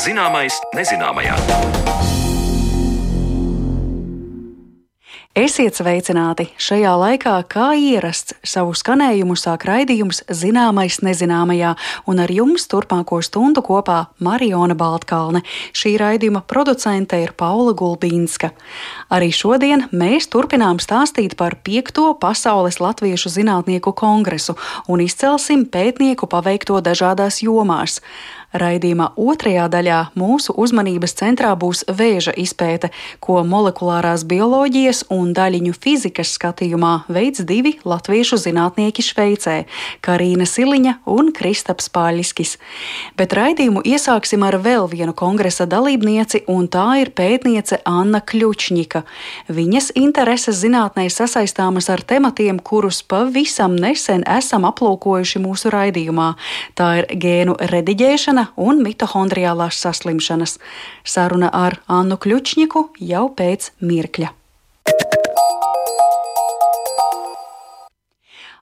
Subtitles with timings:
[0.00, 2.19] Zināmais nezināmajā.
[5.40, 6.50] Esiet sveicināti!
[6.60, 11.70] Šajā laikā, kā ierasts, savu skanējumu sāk raidījums Zināmais nezināmajā,
[12.12, 15.40] un ar jums turpmāko stundu kopā Mariona Baltkalne.
[15.72, 18.50] Šī raidījuma producente ir Paula Gulbīnska.
[19.16, 22.02] Arī šodien mēs turpinām stāstīt par 5.
[22.20, 24.58] Pasaules Latviešu zinātnieku kongresu
[24.92, 28.02] un izcelsim pētnieku paveikto dažādās jomās.
[28.50, 32.88] Raidījuma otrajā daļā mūsu uzmanības centrā būs vēža izpēte,
[33.22, 39.54] ko molekulārās bioloģijas un daļiņu fizikas skatījumā veids divi latviešu zinātnieki Šveicē-
[40.06, 42.56] Karīna Siliņa un Kristaps Pāļiskis.
[43.16, 49.04] Bet raidījumu iesāksim ar vēl vienu kongresa dalībnieci, un tā ir pētniece Anna Kļučņika.
[49.48, 56.34] Viņas intereses zinātnē sasaistāmas ar tematiem, kurus pavisam nesen esam aplūkojuši mūsu raidījumā.
[56.74, 60.58] Tā ir gēnu rediģēšana migrēna un mitohondriālās saslimšanas.
[61.04, 64.32] Saruna ar Annu Kļučņiku jau pēc mirkļa.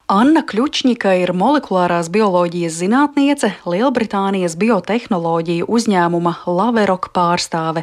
[0.09, 7.83] Anna Kļučņika ir molekulārās bioloģijas zinātniece, Lielbritānijas biotehnoloģiju uzņēmuma Laverok pārstāve.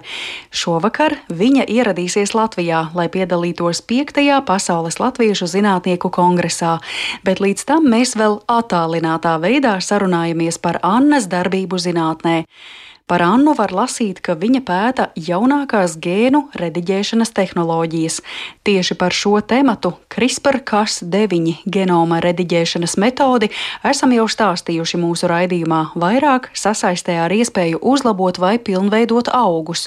[0.49, 4.17] Šovakar viņa ieradīsies Latvijā, lai piedalītos 5.
[4.47, 6.79] Pasaules Latviešu zinātnieku kongresā,
[7.21, 12.39] bet līdz tam mēs vēl attālinātā veidā sarunājamies par Annas darbību zinātnē.
[13.05, 18.15] Par Annu var lasīt, ka viņa pēta jaunākās gēnu rediģēšanas tehnoloģijas.
[18.65, 23.51] Tieši par šo tematu CRISPR-Cas9 genoma rediģēšanas metodi
[23.85, 29.85] esam jau stāstījuši mūsu raidījumā, vairāk sasaistē ar iespēju uzlabot vai pilnveidot augus.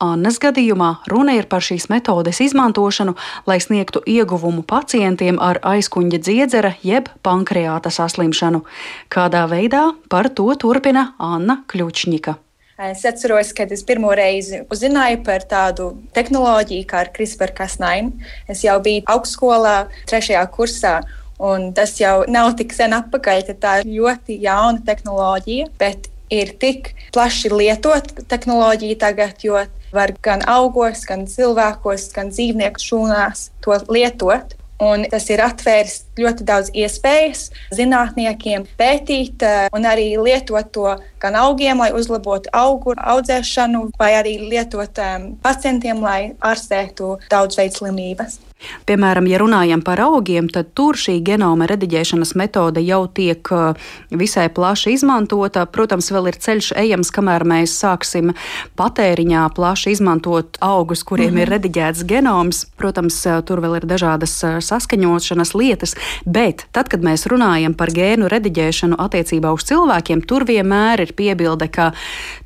[0.00, 3.12] Annas gadījumā runa ir par šīs metodes izmantošanu,
[3.44, 8.64] lai sniegtu ieguvumu pacientiem ar aizkuņģa dziedzera jeb pankreāta saslimšanu.
[9.12, 12.38] Kādā veidā par to turpina Anna Kļučņika.
[12.74, 18.08] Es atceros, kad es pirmo reizi uzzināju par tādu tehnoloģiju kā CRISPR-Cas9.
[18.50, 19.76] Es jau biju augstskolā,
[20.10, 20.96] trešajā kursā.
[21.38, 23.46] Un tas jau nav tik sen atpakaļ.
[23.62, 29.62] Tā ir ļoti jauna tehnoloģija, bet ir tik plaši lietota tehnoloģija tagad, jo
[29.94, 34.58] var gan augos, gan cilvēkos, gan dzīvnieku šūnās to lietot.
[34.84, 41.38] Un tas ir atvēris ļoti daudz iespējas zinātniekiem pētīt eh, un arī lietot to gan
[41.40, 48.40] augiem, lai uzlabotu augu audzēšanu, vai arī lietot um, pacientiem, lai ārstētu daudzveid slimības.
[48.88, 54.46] Piemēram, ja runājam par augiem, tad tur šī genoma rediģēšanas metode jau tiek uh, visai
[54.52, 55.64] plaši izmantota.
[55.70, 58.34] Protams, vēl ir ceļš ejams, kamēr mēs sāksim
[58.78, 61.42] patēriņā plaši izmantot augus, kuriem mm -hmm.
[61.42, 61.54] ir mhm.
[61.56, 62.64] rediģēts genoms.
[62.76, 67.88] Protams, uh, tur vēl ir dažādas uh, saskaņošanas lietas, bet tad, kad mēs runājam par
[67.90, 71.92] gēnu rediģēšanu attiecībā uz cilvēkiem, tur vienmēr ir piebilde, ka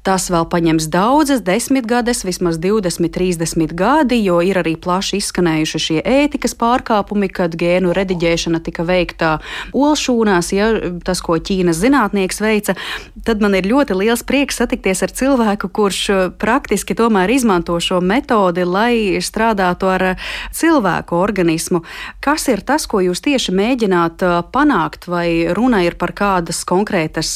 [0.02, 5.97] tas vēl paņems daudzas desmitgades, vismaz 20, 30 gadi, jo ir arī plaši izskanējuši šie
[6.06, 9.36] ētikas pārkāpumi, kad gēnu rediģēšana tika veikta
[9.76, 10.70] olšūnās, ja
[11.04, 12.74] tas, ko Ķīnas zinātnieks veica,
[13.26, 18.00] tad man ir ļoti liels prieks satikties ar cilvēku, kurš uh, praktiski tomēr izmanto šo
[18.04, 21.82] metodi, lai strādātu ar uh, cilvēku organismu.
[22.24, 27.30] Kas ir tas, ko jūs tieši mēģināt uh, panākt, vai runa ir par kādas konkrētas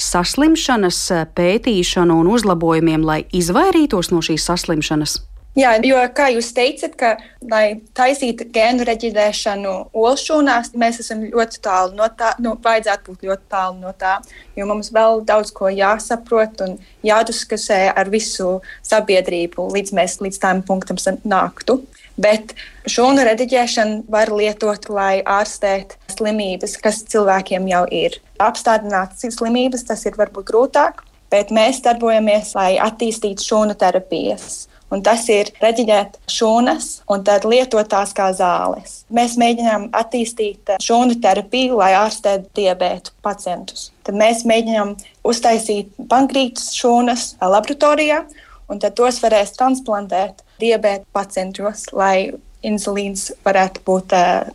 [0.00, 1.00] saslimšanas
[1.36, 5.20] pētīšanu un uzlabojumiem, lai izvairītos no šīs saslimšanas?
[5.54, 7.08] Jā, jo, kā jūs teicat, ka,
[7.46, 13.46] lai taisītu gēnu reģistrēšanu olšūnās, mēs esam ļoti tālu no tā, nu, vajadzētu būt ļoti
[13.54, 14.16] tālu no tā,
[14.58, 16.74] jo mums vēl daudz ko jāsaprot un
[17.06, 21.78] jādiskusē ar visu sabiedrību, līdz mēs līdz tam punktam nāktu.
[22.18, 22.56] Bet
[22.90, 28.18] šūnu redigēšanu var lietot, lai ārstētu slimības, kas cilvēkiem jau ir.
[28.42, 34.64] Apstādināt slimības tas ir varbūt grūtāk, bet mēs darbojamies, lai attīstītu šūnu terapijas
[34.94, 39.02] un tas ir reģiģēt šūnas un tad lietot tās kā zāles.
[39.14, 43.90] Mēs mēģinām attīstīt šūnu terapiju, lai ārstētu diabētu pacientus.
[44.06, 44.94] Tad mēs mēģinām
[45.26, 48.22] uztaisīt pankrītas šūnas laboratorijā,
[48.70, 52.32] un tad tos varēs transplantēt diabētu pacientos, lai
[52.64, 54.14] insulīns varētu būt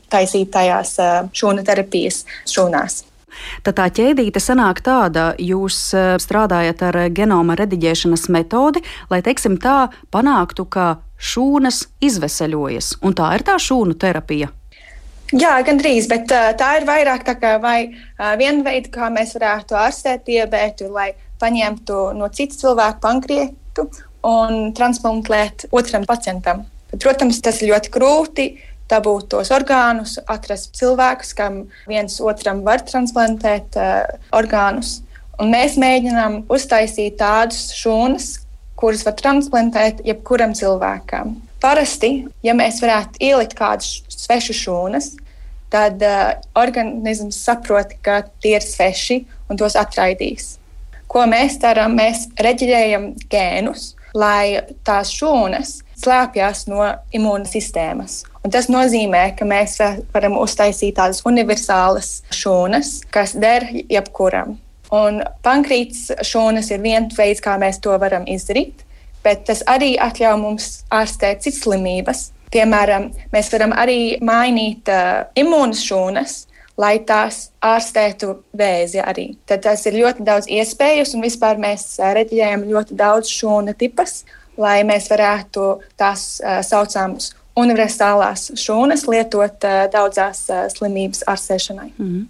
[0.10, 0.96] taisītajās
[1.36, 3.04] šūnu terapijas šūnās.
[3.66, 9.90] Tad tā ķēdīte sanāk tāda, jūs eh, strādājat ar genoma rediģēšanas metodi, lai, teiksim, tā
[10.14, 13.00] panāktu, ka šūnas izveseļojas.
[13.04, 14.54] Un tā ir tā šūnu terapija.
[15.30, 19.36] Jā, gandrīz, bet uh, tā ir vairāk tā kā vai, uh, viena veida, kā mēs
[19.38, 23.86] varētu ārstēt diabētu, lai paņemtu no citas cilvēka pankrietu
[24.26, 26.66] un transplantēt otram pacientam.
[26.90, 28.48] Bet, protams, tas ir ļoti grūti
[28.90, 34.04] dabūt tos orgānus, atrast cilvēkus, kam viens otram var transplantēt uh,
[34.36, 35.00] orgānus.
[35.40, 38.32] Un mēs mēģinām uztaisīt tādus šūnas,
[38.80, 41.38] kuras var transplantēt jebkuram cilvēkam.
[41.60, 45.10] Parasti, ja mēs varētu ielikt kādus svešus šūnas,
[45.72, 49.22] tad uh, organisms saprot, ka tie ir sveši
[49.52, 50.58] un tos atraidīs.
[51.10, 51.96] Ko mēs darām?
[51.98, 56.86] Mēs reģistrējam gēnus, lai tās šūnas slēpjas no
[57.16, 58.24] imūnsistēmas.
[58.40, 59.76] Un tas nozīmē, ka mēs
[60.14, 64.56] varam uztaisīt tādas universālas šūnas, kas der jebkuram.
[64.96, 68.86] Un pankrītas šūnas ir viens veids, kā mēs to varam izdarīt,
[69.26, 72.30] bet tas arī ļauj mums ārstēt citas slimības.
[72.50, 76.38] Piemēram, mēs varam arī mainīt uh, imūnas šūnas,
[76.80, 79.34] lai tās ārstētu vēzi arī.
[79.46, 84.24] Tad tas ir ļoti daudz iespējas, un vispār mēs reģējam ļoti daudz šūnu tipas,
[84.58, 85.68] lai mēs varētu
[86.00, 91.92] tās uh, saucāmas universālās šūnas lietot uh, daudzās uh, slimības ārstēšanai.
[91.98, 92.28] Mm -hmm.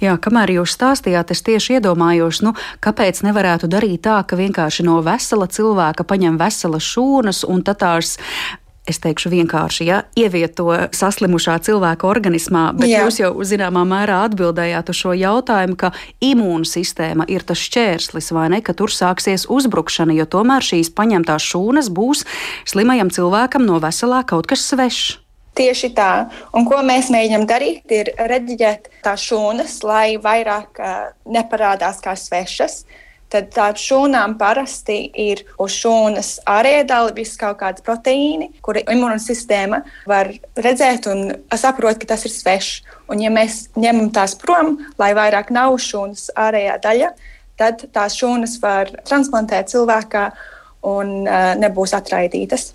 [0.00, 2.54] Jā, kamēr jūs stāstījāt, es tieši iedomājos, nu,
[2.84, 8.16] kāpēc nevarētu darīt tā, ka vienkārši no vesela cilvēka paņem veselas šūnas un tās
[8.88, 13.04] es teikšu vienkārši, ja, ievieto saslimušā cilvēka organismā, bet Jā.
[13.04, 15.92] jūs jau zināmā mērā atbildējāt uz šo jautājumu, ka
[16.24, 21.90] imūnsistēma ir tas šķērslis, vai ne, ka tur sāksies uzbrukšana, jo tomēr šīs paņemtās šūnas
[21.94, 22.24] būs
[22.68, 25.18] slimajam cilvēkam no veselā kaut kas svešs.
[25.58, 26.28] Tieši tā.
[26.54, 32.84] Un ko mēs mēģinām darīt, ir rediģēt tās šūnas, lai vairāk uh, neparādās kā svešas.
[32.84, 38.84] Uh, tad tām šūnām parasti ir uz šūnas ārējā daļa viss kaut kādi proteīni, kuri
[38.88, 42.84] imūnsistēma var redzēt un saprot, ka tas ir svešs.
[43.08, 47.12] Un ja mēs ņemam tās prom, lai vairāk nav šūnas ārējā daļa,
[47.60, 50.26] tad tās šūnas var transplantēt cilvēkā
[50.88, 52.72] un uh, nebūs atraidītas.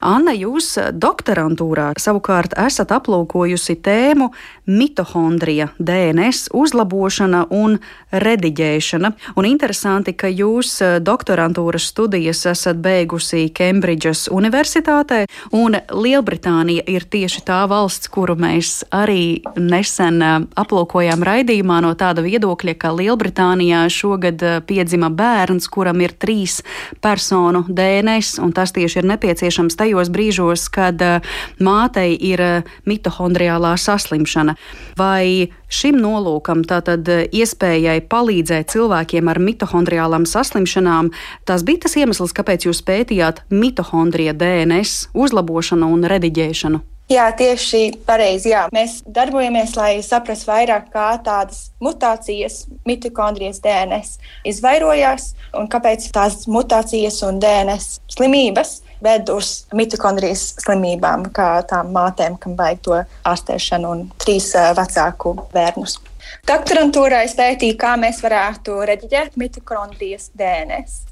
[0.00, 4.30] Anna, jūs eh, doktorantūrā savukārt esat aplūkojusi tēmu
[4.66, 7.78] mitohondrija, DNS uzlabošana un
[8.12, 9.12] rediģēšana.
[9.38, 15.24] Un interesanti, ka jūs eh, doktorantūras studijas esat beigusi Kembridžas Universitātē,
[15.56, 22.24] un Lielbritānija ir tieši tā valsts, kuru mēs arī nesen eh, aplūkojām raidījumā no tāda
[22.26, 26.60] viedokļa, ka Lielbritānijā šogad piedzima bērns, kuram ir trīs
[27.04, 31.20] personu DNS, un tas tieši ir nepieciešams nepieciešams tajos brīžos, kad eh,
[31.60, 34.56] mātei ir eh, mitohondriālā saslimšana.
[34.96, 41.12] Vai šim nolūkam, tātad eh, iespējai palīdzēt cilvēkiem ar mitohondriālām saslimšanām,
[41.44, 46.95] tas bija tas iemesls, kāpēc jūs pētījāt mitohondrija DNS uzlabošanu un rediģēšanu?
[47.06, 48.50] Jā, tieši pareizi.
[48.50, 48.64] Jā.
[48.74, 54.16] Mēs darbojamies, lai saprastu vairāk, kā tādas mutācijas mitokondrijas DNS
[54.50, 62.40] izvairojās un kāpēc tās mutācijas un DNS slimības ved uz mitokondrijas slimībām, kā tām mātēm,
[62.42, 62.98] kam vajag to
[63.30, 66.00] ārstēšanu un trīs vecāku bērnus.
[66.46, 71.04] Doktorantūrā es pētīju, kā mēs varētu reģistrēt mitokondrijas DNS.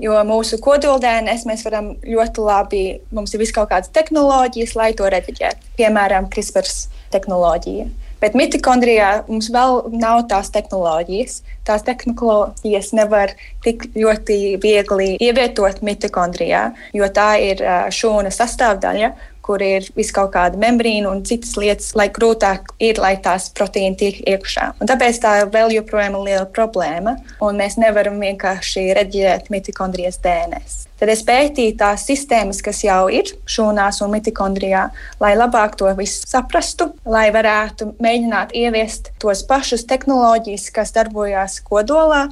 [0.00, 2.82] Jo mūsu kodoldēnēs mēs varam ļoti labi,
[3.16, 5.72] mums ir vis kaut kādas tehnoloģijas, lai to reģistrētu.
[5.78, 6.68] Piemēram, CRISPR
[7.14, 7.86] tehnoloģija.
[8.20, 11.40] Bet mitokondrijā mums vēl nav tās tehnoloģijas.
[11.68, 13.34] Tās tehnoloģijas nevar
[13.64, 17.60] tik ļoti viegli ievietot mitokondrijā, jo tā ir
[17.92, 19.12] šūna sastāvdaļa,
[19.46, 23.98] kur ir vis kaut kāda membrīna un citas lietas, lai grūtāk ir, lai tās proteīni
[24.00, 24.72] tiek iekšā.
[24.80, 30.82] Un tāpēc tā vēl joprojām ir liela problēma, un mēs nevaram vienkārši reģistrēt mitokondrijas DNS.
[30.96, 34.86] Tad es pētīju tās sistēmas, kas jau ir šūnās un mitokondrijā,
[35.20, 42.26] lai labāk to visu saprastu, lai varētu mēģināt ieviest tos pašus tehnoloģijas, kas darbojās kodolā,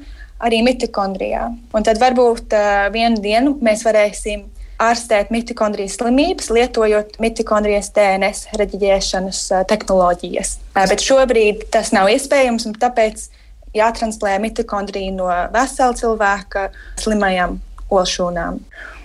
[0.45, 1.51] arī mitokondrijā.
[1.77, 4.49] Un tad varbūt uh, vienu dienu mēs varēsim
[4.83, 9.41] ārstēt mitokondrijas slimības, lietojot mitokondrijas DNS reģistrēšanas
[9.71, 10.57] tehnoloģijas.
[10.75, 13.29] Bet šobrīd tas nav iespējams, un tāpēc
[13.75, 16.69] jātranslē mitokondrija no vesela cilvēka
[17.03, 17.59] slimajām
[17.95, 18.61] olšūnām.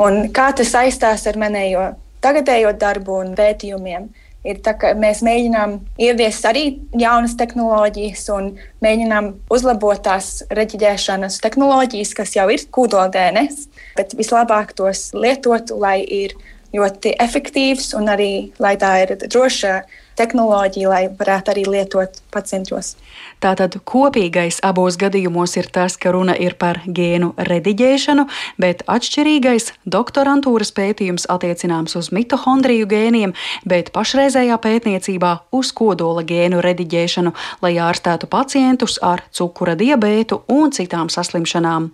[0.06, 1.92] Un kā tas saistās ar manējo
[2.24, 4.10] tagadējo darbu un pētījumiem?
[4.48, 6.66] Ir tā, ka mēs mēģinām ieviest arī
[6.98, 8.52] jaunas tehnoloģijas un
[8.84, 13.68] mēģinām uzlabot tās reģistrēšanas tehnoloģijas, kas jau ir kūdolDNS,
[13.98, 16.38] bet vislabāk tos lietot, lai ir
[16.76, 18.32] ļoti efektīvs un arī
[18.62, 19.82] lai tā ir droša
[20.20, 22.96] tehnoloģiju, lai varētu arī lietot pacientos.
[23.40, 28.26] Tātad kopīgais abos gadījumos ir tas, ka runa ir par gēnu rediģēšanu,
[28.60, 37.32] bet atšķirīgais doktorantūras pētījums attiecināms uz mitohondriju gēniem, bet pašreizējā pētniecībā uz kodola gēnu rediģēšanu,
[37.64, 41.90] lai ārstētu pacientus ar cukura diabētu un citām saslimšanām.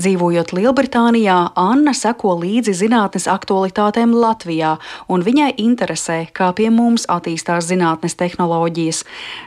[0.00, 4.78] Dzīvojot Lielbritānijā, Anna seko līdzi zinātnes aktualitātēm Latvijā,
[5.12, 9.02] un viņai interesē, kā pie mums attīstās zinātnes tehnoloģijas.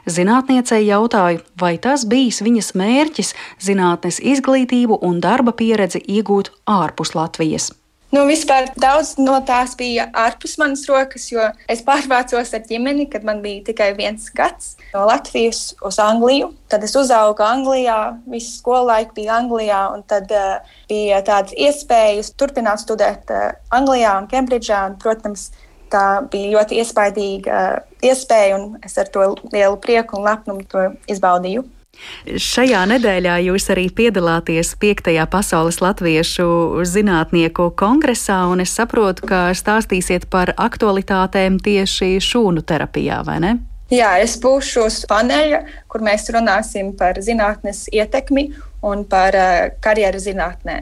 [0.06, 3.34] Zinātniecei jautāju, vai tas bijis viņas mērķis
[3.66, 7.72] zinātnes izglītību un darba pieredzi iegūt ārpus Latvijas.
[8.16, 13.26] Nu, vispār daudz no tās bija ārpus manas rokas, jo es pārvācos ar ģimeni, kad
[13.28, 16.52] man bija tikai viens gads no Latvijas uz Angliju.
[16.72, 17.98] Tad es uzaugu Anglijā,
[18.32, 24.16] visu skolu laiku bija Anglijā, un tad uh, bija tādas iespējas turpināt studēt uh, Anglijā
[24.22, 24.86] un Kembridžā.
[24.92, 25.50] Un, protams,
[25.92, 30.92] tā bija ļoti iespaidīga uh, iespēja, un es ar to lielu prieku un lepnumu to
[31.12, 31.66] izbaudīju.
[32.26, 35.14] Šajā nedēļā jūs arī piedalāties 5.
[35.32, 36.48] pasaules latviešu
[36.84, 43.54] zinātnieku kongresā, un es saprotu, ka stāstīsiet par aktualitātēm tieši šūnu terapijā, vai ne?
[43.94, 48.50] Jā, es būšu uz paneļa, kur mēs runāsim par zinātnes ietekmi
[48.86, 50.80] un par uh, karjeru zinātnē.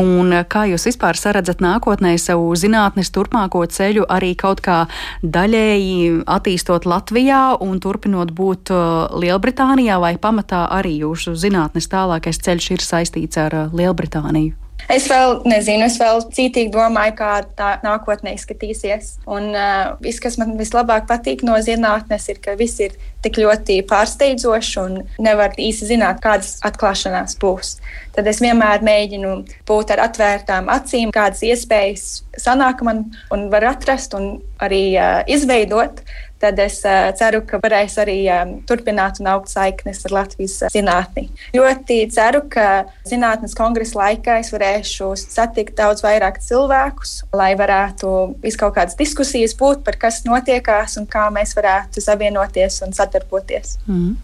[0.00, 4.84] Un eh, kā jūs vispār saredzat nākotnē savu zinātnes turpmāko ceļu arī kaut kā
[5.22, 8.80] daļēji attīstot Latvijā un turpinot būt eh,
[9.24, 14.69] Lielbritānijā, vai pamatā arī jūsu zinātnes tālākais ceļš ir saistīts ar eh, Lielbritāniju?
[14.90, 19.12] Es vēl nezinu, es vēl cītīgi domāju, kā tā nākotnē izskatīsies.
[19.30, 23.80] Un uh, viss, kas man vislabāk patīk no zinātnes, ir, ka viss ir tik ļoti
[23.86, 27.76] pārsteidzoši un nevar īsi zināt, kādas atklāšanās būs.
[28.16, 29.34] Tad es vienmēr mēģinu
[29.68, 32.08] būt ar atvērtām acīm, kādas iespējas
[32.40, 36.02] sanāk man un var atrast un arī uh, izveidot
[36.40, 40.72] tad es uh, ceru, ka varēs arī um, turpināt un augt saiknes ar Latvijas uh,
[40.72, 41.28] zinātni.
[41.56, 42.66] Ļoti ceru, ka
[43.08, 48.12] zinātnes kongresa laikā es varēšu satikt daudz vairāk cilvēkus, lai varētu
[48.44, 53.76] viskaut kādas diskusijas būt par kas notiekās un kā mēs varētu savienoties un sadarboties.
[53.86, 54.14] Mm.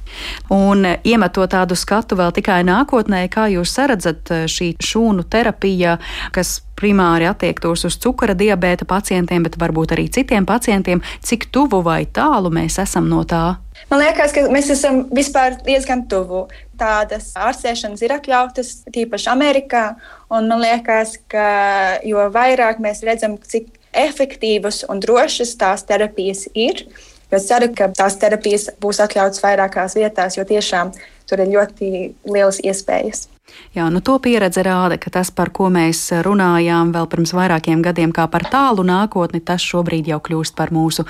[0.56, 5.98] Un iemetot tādu skatu vēl tikai nākotnē, kā jūs redzat šī šūnu terapija,
[6.34, 12.04] kas primāri attiektos uz cukura diabēta pacientiem, bet varbūt arī citiem pacientiem, cik tuvu vai
[12.14, 13.56] tālu mēs esam no tā?
[13.90, 16.46] Man liekas, ka mēs esam vispār diezgan tuvu.
[16.78, 19.84] Tādas ārstēšanas ir atļautas, tīpaši Amerikā.
[20.32, 21.46] Man liekas, ka
[22.06, 26.84] jo vairāk mēs redzam, cik efektīvas un drošas tās terapijas ir,
[27.32, 30.92] jo ceru, ka tās terapijas būs atļautas vairākās vietās, jo tiešām
[31.30, 31.92] tur ir ļoti
[32.28, 33.26] lielas iespējas.
[33.76, 38.12] Jā, nu to pieredze rāda, ka tas, par ko mēs runājām vēl pirms vairākiem gadiem,
[38.14, 41.04] kā par tālu nākotni, tas šobrīd jau kļūst par mūsu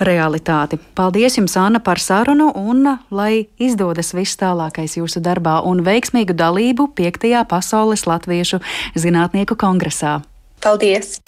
[0.00, 0.80] realitāti.
[0.96, 6.90] Paldies jums, Anna, par sarunu un lai izdodas viss tālākais jūsu darbā un veiksmīgu dalību
[6.96, 7.28] 5.
[7.50, 8.62] Pasaules Latviešu
[8.96, 10.20] zinātnieku kongresā.
[10.64, 11.20] Paldies!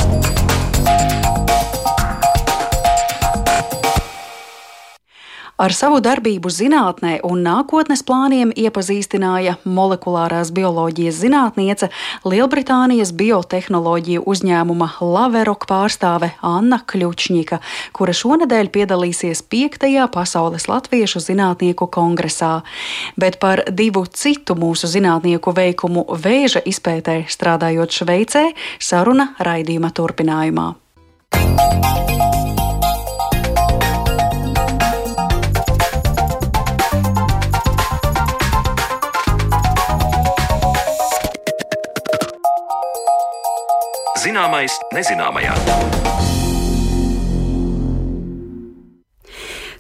[5.59, 11.89] Ar savu darbību zinātnē un nākotnes plāniem iepazīstināja molekulārās bioloģijas zinātniece
[12.23, 17.59] Lielbritānijas biotehnoloģiju uzņēmuma Laverok pārstāve Anna Kļučņika,
[17.91, 19.91] kura šonadēļ piedalīsies 5.
[20.15, 22.61] Pasaules Latviešu zinātnieku kongresā.
[23.19, 28.45] Bet par divu citu mūsu zinātnieku veikumu vēža izpētē strādājot Šveicē,
[28.79, 30.71] saruna raidījuma turpinājumā.
[44.39, 46.08] Zināmais nezināmajā.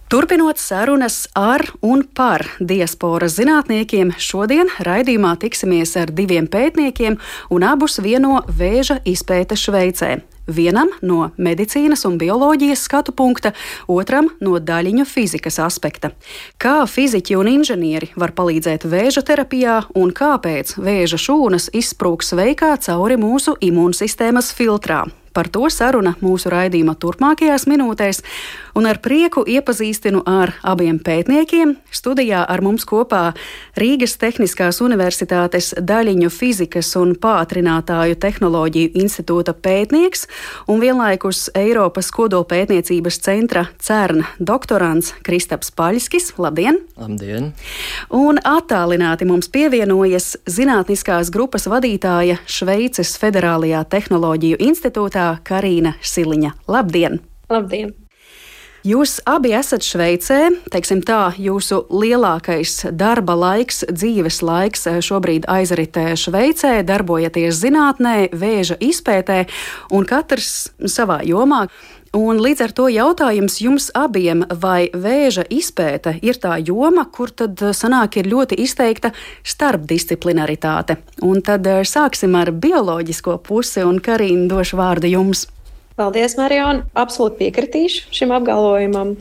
[0.09, 7.19] Turpinot sarunas ar un par diasporas zinātniekiem, šodien raidījumā tiksimies ar diviem pētniekiem,
[7.53, 10.15] un abus vieno vēža izpēte Šveicē.
[10.49, 13.53] Vienam no medicīnas un bioloģijas skatu punkta,
[13.85, 16.15] otram no daļiņu fizikas aspekta.
[16.57, 23.21] Kā fiziķi un inženieri var palīdzēt vēža terapijā un kāpēc vēža šūnas izsprūgs veikā cauri
[23.21, 25.05] mūsu imūnsistēmas filtrā.
[25.37, 28.23] Par to saruna mūsu raidījuma turpmākajās minūtēs,
[28.79, 31.75] un ar prieku iepazīstinu ar abiem pētniekiem.
[31.95, 33.33] Studijā ar mums kopā
[33.79, 40.27] Rīgas Tehniskās Universitātes daļiņu fizikas un pātrinātāju tehnoloģiju institūta pētnieks
[40.71, 46.33] un vienlaikus Eiropas kodolpētniecības centra CERN doktorants Kristaps Paļskis.
[46.39, 46.81] Labdien!
[46.99, 47.53] Labdien!
[48.15, 54.61] Un attālināti mums pievienojas zinātniskās grupas vadītāja Šveices Federālajā tehnoloģiju
[55.19, 56.55] institūtā Karīna Siliņa.
[56.69, 57.21] Labdien!
[57.51, 57.95] Labdien!
[58.87, 66.85] Jūs abi esat Šveicē, teiksim tā, jūsu lielākais darba laiks, dzīves laiks šobrīd aizritē Šveicē,
[66.87, 69.49] darbojaties zinātnē, vēža izpētē
[69.91, 71.67] un katrs savā jomā.
[72.17, 77.61] Un līdz ar to jautājums jums abiem, vai vēža izpēta ir tā joma, kur tad
[77.77, 79.11] sanāk ir ļoti izteikta
[79.45, 80.97] starpdisciplinaritāte.
[81.21, 85.45] Un tad eh, sāksim ar bioloģisko pusi, un Karīna došu vārdu jums.
[85.99, 86.87] Paldies, Marijona!
[86.97, 89.17] Absolūti piekritīšu šim apgalvojumam.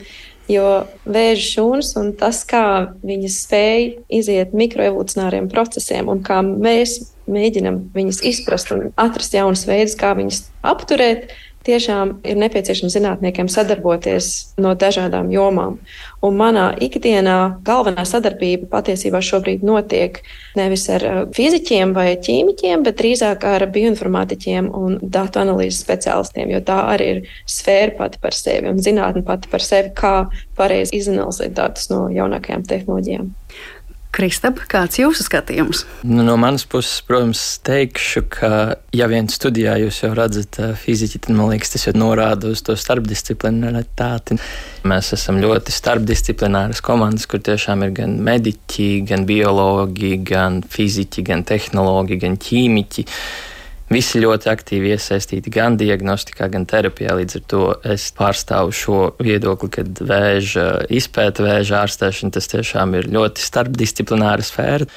[0.48, 3.82] Jo vēža šūnas un tas, kā viņas spēj
[4.16, 10.46] iziet mikroevolucionāriem procesiem un kā mēs mēģinam viņus izprast un atrast jaunus veidus, kā viņus
[10.64, 11.28] apturēt,
[11.68, 15.78] tiešām ir nepieciešams zinātniekiem sadarboties no dažādām jomām.
[16.24, 20.22] Un manā ikdienā galvenā sadarbība patiesībā šobrīd notiek
[20.58, 26.62] nevis ar uh, fizikiem vai ķīmiķiem, bet drīzāk ar bioinformātiķiem un datu analīzes speciālistiem, jo
[26.66, 30.14] tā arī ir sfēra pati par sevi un zinātne pati par sevi, kā
[30.58, 33.30] pareizi izanalizēt datus no jaunākajām tehnoloģijām.
[34.18, 35.84] Kristap, kāds ir jūsu skatījums?
[36.02, 38.48] Nu, no manas puses, protams, teikšu, ka,
[38.90, 42.74] ja vien studijā jūs jau redzat fiziku, tad man liekas, tas jau norāda uz to
[42.74, 44.40] starpdisciplinaritāti.
[44.90, 51.46] Mēs esam ļoti starpdisciplināras komandas, kur tiešām ir gan mediķi, gan biologi, gan fiziķi, gan
[51.46, 53.06] tehnologi, gan ķīmiķi
[53.92, 57.14] visi ļoti aktīvi iesaistīti gan diagnostikā, gan terapijā.
[57.18, 57.62] Līdz ar to
[57.94, 64.88] es pārstāvu šo viedokli, ka vēža izpēta, vēža ārstēšana tas tiešām ir ļoti starpdisciplināra sfēra.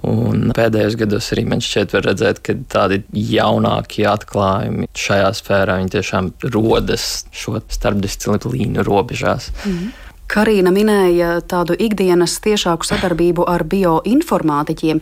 [0.00, 6.30] Un pēdējos gados arī man šķiet, var redzēt, ka tādi jaunākie atklājumi šajā sfērā tiešām
[6.54, 9.50] rodas šo starpdisciplīnu robežās.
[9.64, 10.09] Mm -hmm.
[10.30, 15.00] Karina minēja tādu ikdienas tiešāku sadarbību ar bioinformātiķiem.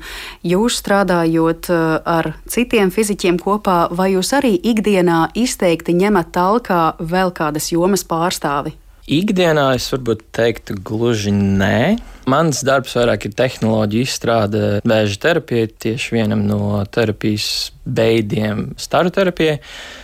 [0.48, 6.82] Jūs strādājot eh, ar citiem fizikiem kopā, vai jūs arī ikdienā izteikti ņemat talkā
[7.12, 8.72] vēl kādas jomas pārstāvi?
[9.08, 11.96] Ikdienā es varbūt teiktu, gluži nē.
[12.28, 16.58] Mans darbs vairāk ir tehnoloģija izstrāde vēža terapijai, tieši vienam no
[16.92, 19.62] terapijas veidiem, staru terapijai.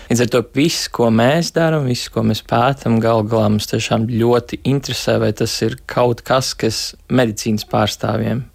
[0.08, 4.08] Līdz ar to viss, ko mēs darām, viss, ko mēs pētām, galu galā mums tiešām
[4.08, 6.80] ļoti interesē, vai tas ir kaut kas, kas
[7.12, 8.46] medicīnas pārstāvjiem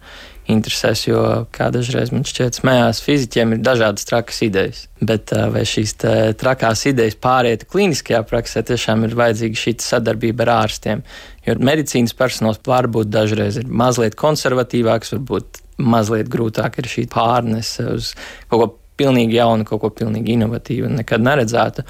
[0.49, 1.21] interesēs, jo,
[1.55, 4.81] kā dažreiz man šķiet, smējās fiziķiem ir dažādas trakas idejas.
[4.99, 5.95] Bet vai šīs
[6.39, 11.03] trakās idejas pāriet klīniskajā praksē, tiešām ir vajadzīga šī sadarbība ar ārstiem.
[11.47, 18.13] Jo medicīnas personāls varbūt dažreiz ir mazliet konservatīvāks, varbūt mazliet grūtāk ir šī pārnese uz
[18.49, 18.69] kaut ko
[18.99, 21.85] pilnīgi jaunu, kaut ko pilnīgi inovatīvu nekad neredzētu.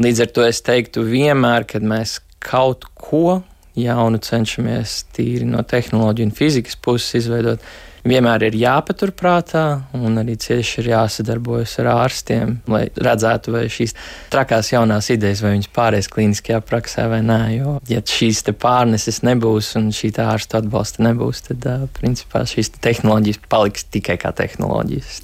[0.00, 3.42] Līdz ar to es teiktu, vienmēr, kad mēs kaut ko
[3.76, 7.64] jaunu cenšamies tīri no tehnoloģiju un fizikas puses izveidot,
[8.06, 9.64] vienmēr ir jāpaturprātā,
[9.98, 13.96] un arī cieši ir jāsadarbojas ar ārstiem, lai redzētu, vai šīs
[14.32, 17.40] trakās jaunās idejas, vai viņas pāries klīniskajā praksē vai nē.
[17.56, 23.42] Jo, ja šīs pārneses nebūs un šī ārsta atbalsta nebūs, tad, uh, principā, šīs tehnoloģijas
[23.50, 25.20] paliks tikai kā tehnoloģijas.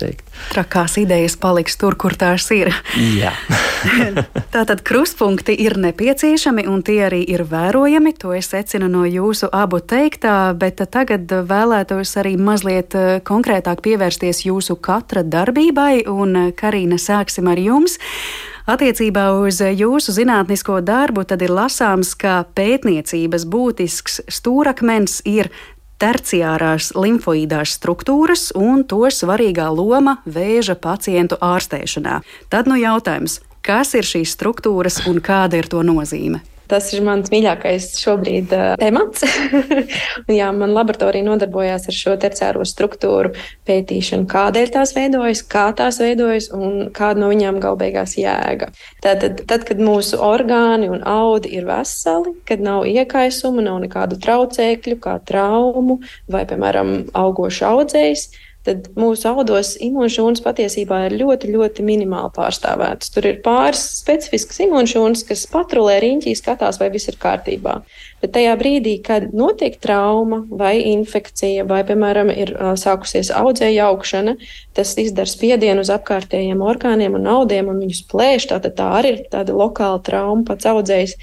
[0.53, 2.73] Trakās idejas paliks tur, kur tās ir.
[3.17, 3.33] Jā.
[4.55, 8.15] Tātad krustpunkti ir nepieciešami, un tie arī ir vērojami.
[8.23, 13.83] To es secinu no jūsu abu teiktā, bet tagad vēlētos arī mazliet mazliet eh, konkrētāk
[13.83, 17.99] pievērsties jūsu katra darbībai, un eh, Karina, sāksim ar jums.
[18.67, 25.51] Attiecībā uz jūsu zinātnisko darbu tad ir lasāms, ka pētniecības būtisks stūrakmens ir
[25.99, 32.23] terciārās limfoīdās struktūras un to svarīgā loma vēža pacientu ārstēšanā.
[32.49, 36.43] Tad nu jautājums, kas ir šīs struktūras un kāda ir to nozīme?
[36.73, 39.27] Tas ir mans mīļākais šobrīd uh, temats.
[40.41, 43.35] jā, man laboratorija nodarbojās ar šo terciāro struktūru
[43.69, 48.71] pētīšanu, kādēļ tās veidojas, kā tās veidojas un kāda no viņām galbeigās jēga.
[49.05, 54.97] Tātad, tad, kad mūsu orgāni un audi ir veseli, kad nav iekaisuma, nav nekādu traucēkļu,
[55.03, 56.01] kā traumu
[56.33, 58.31] vai, piemēram, augošu audzējs,
[58.67, 63.11] tad mūsu audos imūnšūnas patiesībā ir ļoti, ļoti minimāli pārstāvētas.
[63.15, 67.81] Tur ir pāris specifiskas imūnšūnas, kas patrulē riņķī, skatās, vai viss ir kārtībā.
[68.23, 74.37] Bet tajā brīdī, kad notiek trauma vai infekcija, vai, piemēram, ir sākusies audzēja augšana,
[74.77, 78.47] tas izdara spiedienu uz apkārtējiem orgāniem un audiem un viņus plēš.
[78.55, 81.19] Tātad tā arī ir tāda lokāla trauma pats audzējs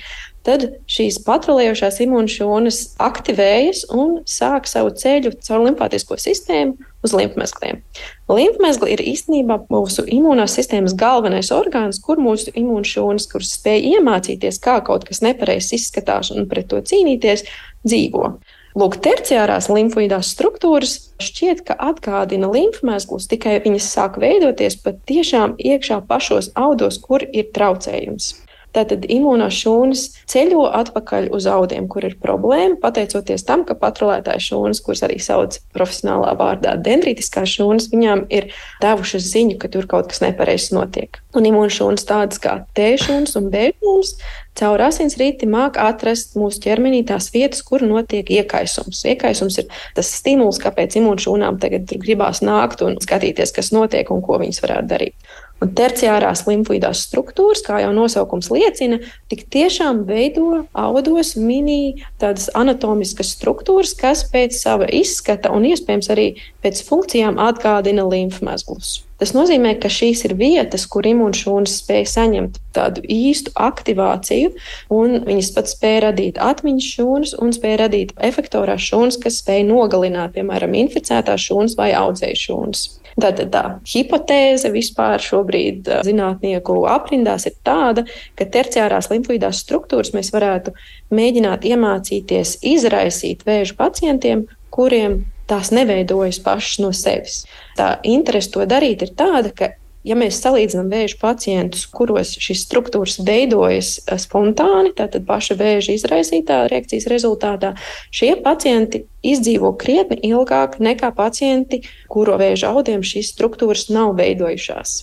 [0.49, 7.83] tad šīs patrulējošās imūnšūnas aktivējas un sāk savu ceļu caur limfātisko sistēmu uz limfmezgliem.
[8.29, 14.79] Limfmezgli ir īstenībā mūsu imūnās sistēmas galvenais orgāns, kur mūsu imūnšūnas, kuras spēj iemācīties, kā
[14.85, 17.45] kaut kas nepareizs izskatās un pret to cīnīties,
[17.85, 18.33] dzīvo.
[18.79, 26.03] Lūk, terciārās limfoīdās struktūras šķiet, ka atgādina limfmezglus, tikai viņas sāk veidoties pat tiešām iekšā
[26.09, 28.35] pašos audos, kur ir traucējums.
[28.75, 34.81] Tātad imūnās šūnas ceļo atpakaļ uz audiem, kur ir problēma, pateicoties tam, ka patrolētājas šūnas,
[34.85, 38.51] kuras arī sauc profesionālā vārdā dendrītiskās šūnas, viņām ir
[38.83, 41.17] devušas ziņu, ka tur kaut kas nepareizs notiek.
[41.33, 44.13] Un imūnšūnas tādas kā T šūnas un B šūnas
[44.59, 49.01] caur asinsrīti māk atrast mūsu ķermenī tās vietas, kur notiek iekaisums.
[49.07, 54.39] Iekaisums ir tas stimuls, kāpēc imūnšūnām tagad gribās nākt un skatīties, kas notiek un ko
[54.41, 55.29] viņas varētu darīt.
[55.59, 63.33] Un terciārās limfoidās struktūras, kā jau nosaukums liecina, tik tiešām veido audos mini tādas anatomiskas
[63.35, 66.31] struktūras, kas pēc sava izskata un iespējams arī
[66.63, 69.01] pēc funkcijām atgādina limfmezglus.
[69.19, 74.53] Tas nozīmē, ka šīs ir vietas, kur imūnšūnas spēj saņemt tādu īstu aktivāciju,
[74.95, 80.37] un viņas pat spēj radīt atmiņas šūnas un spēj radīt efektorās šūnas, kas spēj nogalināt,
[80.37, 82.85] piemēram, inficētās šūnas vai audzēju šūnas.
[83.19, 88.05] Tātad tā hipotēze vispār šobrīd zinātnieku aprindās ir tāda,
[88.37, 90.75] ka terciārās limfoidās struktūras mēs varētu
[91.15, 97.43] mēģināt iemācīties izraisīt vēža pacientiem, kuriem tās neveidojas pašas no sevis.
[97.77, 99.71] Tā interese to darīt ir tāda, ka
[100.07, 106.61] Ja mēs salīdzinām vēža pacientus, kuros šīs struktūras veidojas eh, spontāni, tātad paša vēža izraisītā
[106.71, 107.73] reakcijas rezultātā,
[108.15, 114.97] šie pacienti izdzīvo krietni ilgāk nekā pacienti, kuru vēža audiem šīs struktūras nav veidojušās.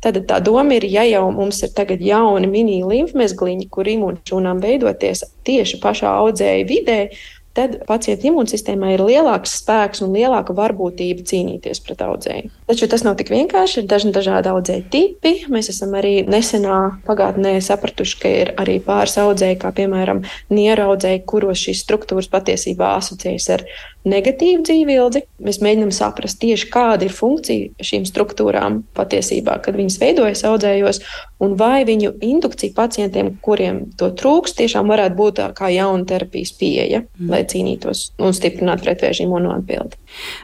[0.00, 5.24] Tad tā doma ir, ja jau mums ir tagad jauni mini līmfmezgliņi, kur imūnšūnām veidoties
[5.46, 6.98] tieši pašā audzēja vidē,
[7.56, 12.50] tad pacienta imūnsistēmai ir lielāks spēks un lielāka varbūtība cīnīties pret audzēju.
[12.70, 13.82] Taču tas nav tik vienkārši.
[13.82, 15.34] Ir dažni dažādi audzēju tipi.
[15.52, 20.22] Mēs esam arī nesenā pagātnē sapratuši, ka ir arī pāris audzēji, kā piemēram
[20.54, 23.66] nieraudzēji, kuros šīs struktūras patiesībā asociējas ar
[24.08, 25.22] negatīvu dzīvildzi.
[25.44, 31.02] Mēs mēģinām saprast tieši, kāda ir funkcija šīm struktūrām patiesībā, kad viņas veidojas audzējos,
[31.44, 37.04] un vai viņu indukcija pacientiem, kuriem to trūks, tiešām varētu būt kā jauna terapijas pieeja,
[37.04, 37.32] mm.
[37.32, 40.00] lai cīnītos un stiprinātu pretvēžu imunoatbildi.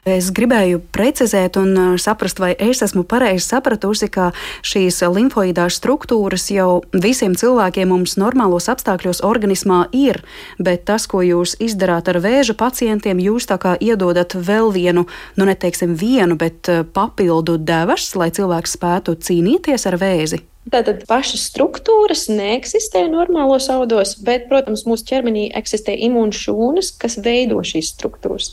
[0.06, 4.30] Es gribēju precizēt un uh, saprast, vai es esmu pareizi sapratusi, ka
[4.66, 10.22] šīs limfoidās struktūras jau visiem cilvēkiem mums normālos apstākļos organismā ir,
[10.58, 15.48] bet tas, ko jūs izdarāt ar vēža pacientiem, jūs tā kā iedodat vēl vienu, nu
[15.48, 20.42] neteiksim vienu, bet eh, papildu devas, lai cilvēks spētu cīnīties ar vēzi?
[20.66, 27.92] Tātad pašas struktūras neeksistē normālos audos, bet, protams, mūsu ķermenī eksistē imūnšūnas, kas veido šīs
[27.94, 28.50] struktūras.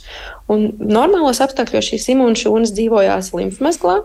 [0.54, 4.04] Un normālos apstākļos šīs imūnšūnas dzīvojās limfmezglā,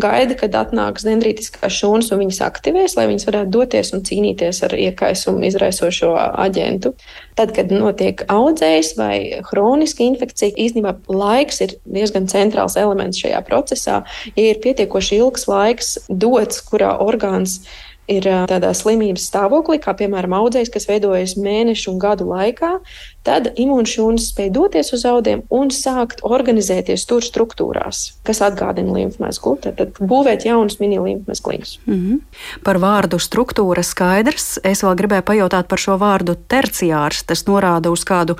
[0.00, 4.76] gaida, kad atnāks dendrītiskās šūnas un viņas aktivēs, lai viņas varētu doties un cīnīties ar
[4.76, 6.12] iekaisumu izraisošo
[6.46, 6.92] aģentu.
[7.36, 9.16] Tad, kad notiek audzējs vai
[9.50, 14.02] hroniska infekcija, īstenībā laiks ir diezgan centrāls elements šajā procesā.
[14.36, 20.70] Ja ir pietiekoši ilgs laiks dots, kurā orgāns ir tādā slimības stāvoklī, kā piemēram audzējs,
[20.70, 22.78] kas veidojas mēnešu un gadu laikā,
[23.26, 29.56] tad imūnšūnas spēj doties uz audiem un sākt organizēties tur struktūrās, kas atgādina līmfmezglu.
[29.62, 31.78] Tad, tad būvēt jaunus mini līmfmezglīnus.
[31.86, 32.20] Mm -hmm.
[32.62, 34.58] Par vārdu struktūra skaidrs.
[34.62, 37.24] Es vēl gribēju pajautāt par šo vārdu terciārs.
[37.26, 38.36] Tas norāda uz kādu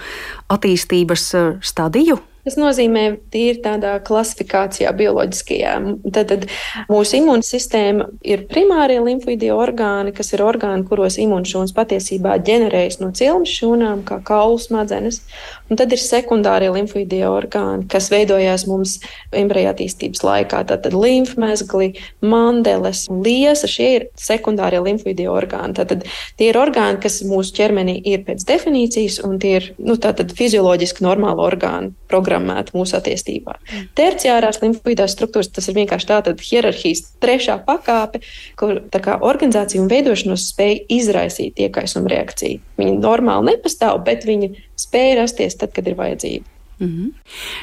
[0.49, 2.19] attīstības stadiju.
[2.47, 3.01] Tas nozīmē,
[3.35, 5.73] tīri tādā klasifikācijā, bioloģiskajā.
[6.15, 6.45] Tad, tad
[6.87, 13.51] mūsu imūnsistēma ir primārie limfoidie orgāni, kas ir orgāni, kuros imūnšūnas patiesībā ģenerējas no cilmes
[13.51, 15.25] šūnām, kā kaulu smadzenes.
[15.67, 19.01] Un tad ir sekundārie limfoidie orgāni, kas veidojās mums
[19.35, 20.63] embrija attīstības laikā.
[20.71, 23.67] Tātad limfmezgli, mandeles liesa.
[23.67, 25.75] Šie ir sekundārie limfoidie orgāni.
[25.81, 26.07] Tātad
[26.39, 31.43] tie ir orgāni, kas mūsu ķermenī ir pēc definīcijas, un tie ir nu, fizioloģiski normāli
[31.51, 31.91] orgāni
[32.37, 33.57] programmēti mūsu attīstībā.
[33.57, 33.87] Mm.
[33.97, 38.23] Terciārās limfoidās struktūras tas ir vienkārši tāda hierarhijas trešā pakāpe,
[38.57, 42.61] kur kā, organizācija un veidošanos spēj izraisīt iekaisuma reakciju.
[42.81, 46.56] Viņi normāli nepastāv, bet viņi spēj rasties tad, kad ir vajadzība.
[46.81, 47.13] Mm -hmm.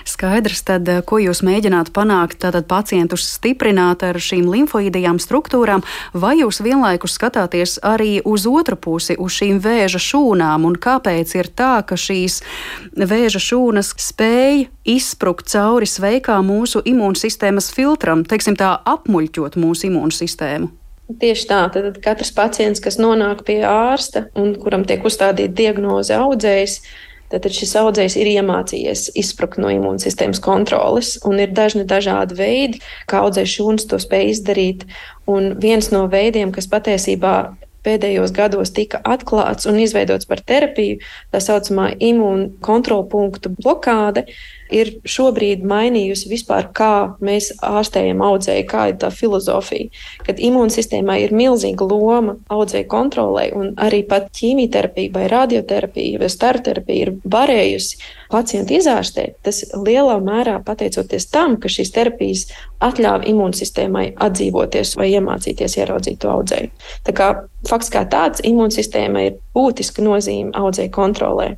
[0.05, 5.81] Skaidrs, tad, eh, ko jūs mēģināt panākt, tātad pacientus stiprināt ar šīm limfoīdajām struktūrām,
[6.13, 11.47] vai jūs vienlaikus skatāties arī uz otru pusi, uz šīm vēža šūnām, un kāpēc ir
[11.55, 12.41] tā, ka šīs
[12.97, 20.67] vēža šūnas spēj izsprukt cauri sveikā mūsu imūnsistēmas filtram, teiksim tā, apmuļķot mūsu imūnsistēmu?
[21.19, 26.81] Tieši tā, tad katrs pacients, kas nonāk pie ārsta un kuram tiek uzstādīta diagnoze audzējs,
[27.33, 33.23] Tad šis audzējs ir iemācījies izsprukt no imūnsistēmas kontroles, un ir dažni dažādi veidi, kā
[33.25, 34.85] audzējs šūnas to spēj izdarīt.
[35.29, 37.35] Un viens no veidiem, kas patiesībā
[37.83, 41.01] pēdējos gados tika atklāts un izveidots par terapiju,
[41.33, 44.25] tā saucamā imūnu kontrolpunktu blokāde,
[44.71, 49.91] ir šobrīd mainījusi vispār, kā mēs ārstējam audzēju, kā ir tā filozofija.
[50.25, 57.07] Kad imūnsistēmai ir milzīga loma audzēju kontrolē, un arī pat ķīmijterapija, vai radioterapija, vai starterapija
[57.07, 58.01] ir varējusi
[58.33, 62.47] pacientu izārstēt, tas lielā mērā pateicoties tam, ka šīs terapijas
[62.83, 66.71] atļāva imūnsistēmai atdzīvoties vai iemācīties ieraudzīt to audzēju.
[67.05, 67.29] Tā kā
[67.69, 71.53] fakts kā tāds imūnsistēma ir būtiska nozīme audzēju kontrolē.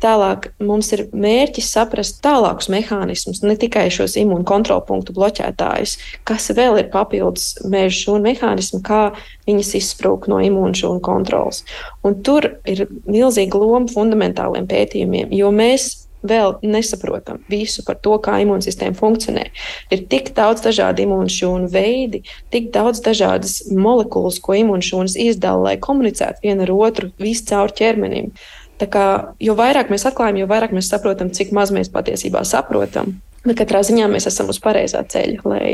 [0.00, 5.96] Tālāk mums ir mērķis saprast tālākus mehānismus, ne tikai šos imūnu kontrolpunktu bloķētājus,
[6.28, 9.02] kas vēl ir papildus mēžu šūnu mehānismi, kā
[9.48, 11.64] viņas izsprūk no imūnu šūnu kontrolas.
[12.06, 15.90] Un tur ir milzīga loma fundamentāliem pētījumiem, jo mēs
[16.26, 19.46] vēl nesaprotam visu par to, kā imūnsistēma funkcionē.
[19.92, 26.44] Ir tik daudz dažādu imūnšūnu veidi, tik daudz dažādas molekulas, ko imūnšūnas izdala, lai komunicētu
[26.44, 28.32] viena ar otru viscaur ķermenim.
[28.80, 29.06] Tā kā,
[29.42, 33.18] jo vairāk mēs atklājam, jo vairāk mēs saprotam, cik maz mēs patiesībā saprotam.
[33.44, 35.72] Bet katrā ziņā mēs esam uz pareizā ceļa, lai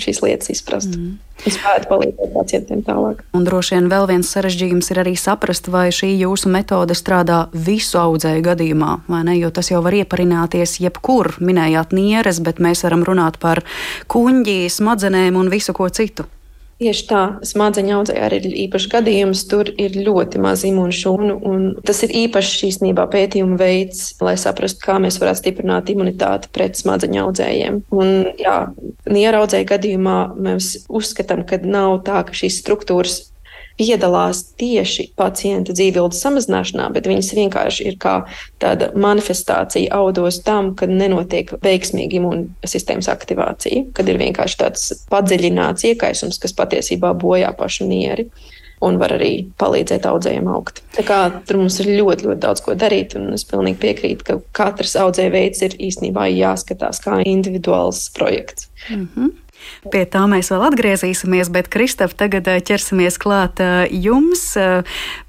[0.00, 0.96] šīs lietas izprastu.
[0.96, 1.16] Mm.
[1.44, 3.22] Es spētu palīdzēt pacientiem tālāk.
[3.36, 8.00] Un droši vien vēl viens sarežģījums ir arī saprast, vai šī jūsu metode strādā visu
[8.00, 9.36] audzēju gadījumā, vai ne?
[9.40, 11.34] Jo tas jau var ieparināties jebkur.
[11.44, 13.64] Minējāt nieres, bet mēs varam runāt par
[14.12, 16.28] kuņģi, smadzenēm un visu ko citu.
[16.82, 19.44] Tieši tā, smadzeņu audzēji arī ir īpašs gadījums.
[19.46, 24.96] Tur ir ļoti maz imūnšūnu, un tas ir īpašs īstenībā pētījuma veids, lai saprastu, kā
[25.02, 27.78] mēs varētu stiprināt imunitāti pret smadzeņu audzējiem.
[27.94, 28.56] Un, jā,
[29.06, 33.20] Nieraudzēju gadījumā mēs uzskatām, ka nav tā, ka šīs struktūras
[33.82, 38.14] piedalās tieši pacienta dzīvības samazināšanā, bet viņas vienkārši ir kā
[38.62, 46.40] tāda manifestācija audos tam, kad nenotiek veiksmīga imūnsistēmas aktivācija, kad ir vienkārši tāds padziļināts iekaisums,
[46.42, 48.30] kas patiesībā bojā pašu nieri.
[48.82, 50.80] Un var arī palīdzēt audzējiem augt.
[50.96, 53.14] Tā kā tur mums ir ļoti, ļoti daudz ko darīt.
[53.30, 58.66] Es pilnīgi piekrītu, ka katrs audzēja veids ir īstenībā jāskatās kā individuāls projekts.
[58.90, 59.30] Mm -hmm.
[59.92, 64.44] Pie tā mēs vēl atgriezīsimies, bet Kristap, tagad ķersimies klāt jums.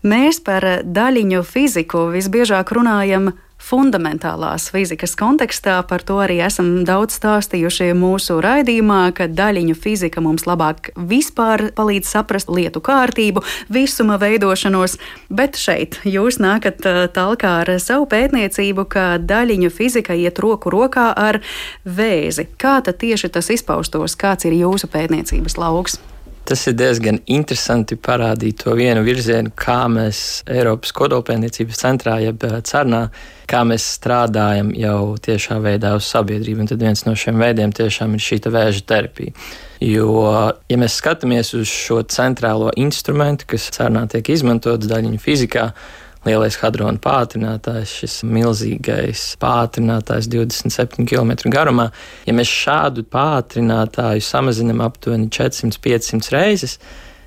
[0.04, 3.34] Mēs par daļiņu fiziku visbiežāk runājam
[3.64, 5.80] fundamentālās fizikas kontekstā.
[5.88, 12.12] Par to arī esam daudz stāstījuši mūsu raidījumā, ka daļiņu fizika mums labāk vispār palīdz
[12.16, 14.98] saprast lietu kārtību, visuma veidošanos,
[15.32, 16.84] bet šeit jūs nākat
[17.16, 21.42] talkā ar savu pētniecību, ka daļiņu fizika iet roku rokā ar
[21.86, 22.50] vēzi.
[22.60, 26.02] Kā tad tieši tas izpaustos, kāds ir jūsu pētniecības lauks?
[26.44, 32.58] Tas ir diezgan interesanti parādīt to vienu virzienu, kā mēs Eiropas kodolpētniecības centrā, jeb eh,
[32.68, 33.06] CERNā,
[33.48, 36.66] kā mēs strādājam jau tiešā veidā uz sabiedrību.
[36.66, 39.32] Un tad viens no šiem veidiem tiešām ir šī vēža terapija.
[39.84, 40.12] Jo,
[40.68, 45.70] ja mēs skatāmies uz šo centrālo instrumentu, kas CERNā tiek izmantots daļiņu fizikā,
[46.28, 51.90] lielais hadrona pātrinātājs, šis milzīgais pātrinātājs 27 km garumā.
[52.28, 56.78] Ja mēs šādu pātrinātāju samazinām aptuveni 400-500 reizes,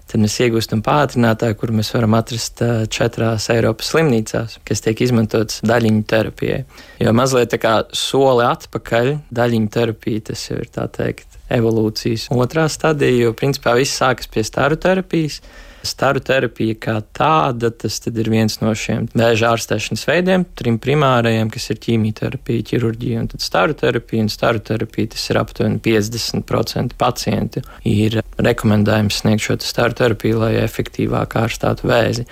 [0.07, 2.63] tad mēs iegūstam pātrinātāju, kuru mēs varam atrast
[2.95, 6.61] četrās Eiropas slimnīcās, kas tiek izmantotas daļiņu terapijai.
[7.03, 12.67] Jo mazliet tā kā soli atpakaļ, daļiņu terapija tas jau ir tā teikt evolūcijas otrā
[12.71, 15.41] stadija, jo principā viss sākas pie staru terapijas.
[15.87, 21.71] Staru terapija kā tāda, tas ir viens no šiem vēža ārstēšanas veidiem, trim primārajiem, kas
[21.73, 24.27] ir ķīmijterapija, ķirurģija un staru terapija.
[24.27, 27.63] Un staru terapija tas ir aptuveni 50% pacienti.
[27.89, 32.27] Ir rekomendējums sniegt šo staru terapiju, lai efektīvāk ārstātu vēzi.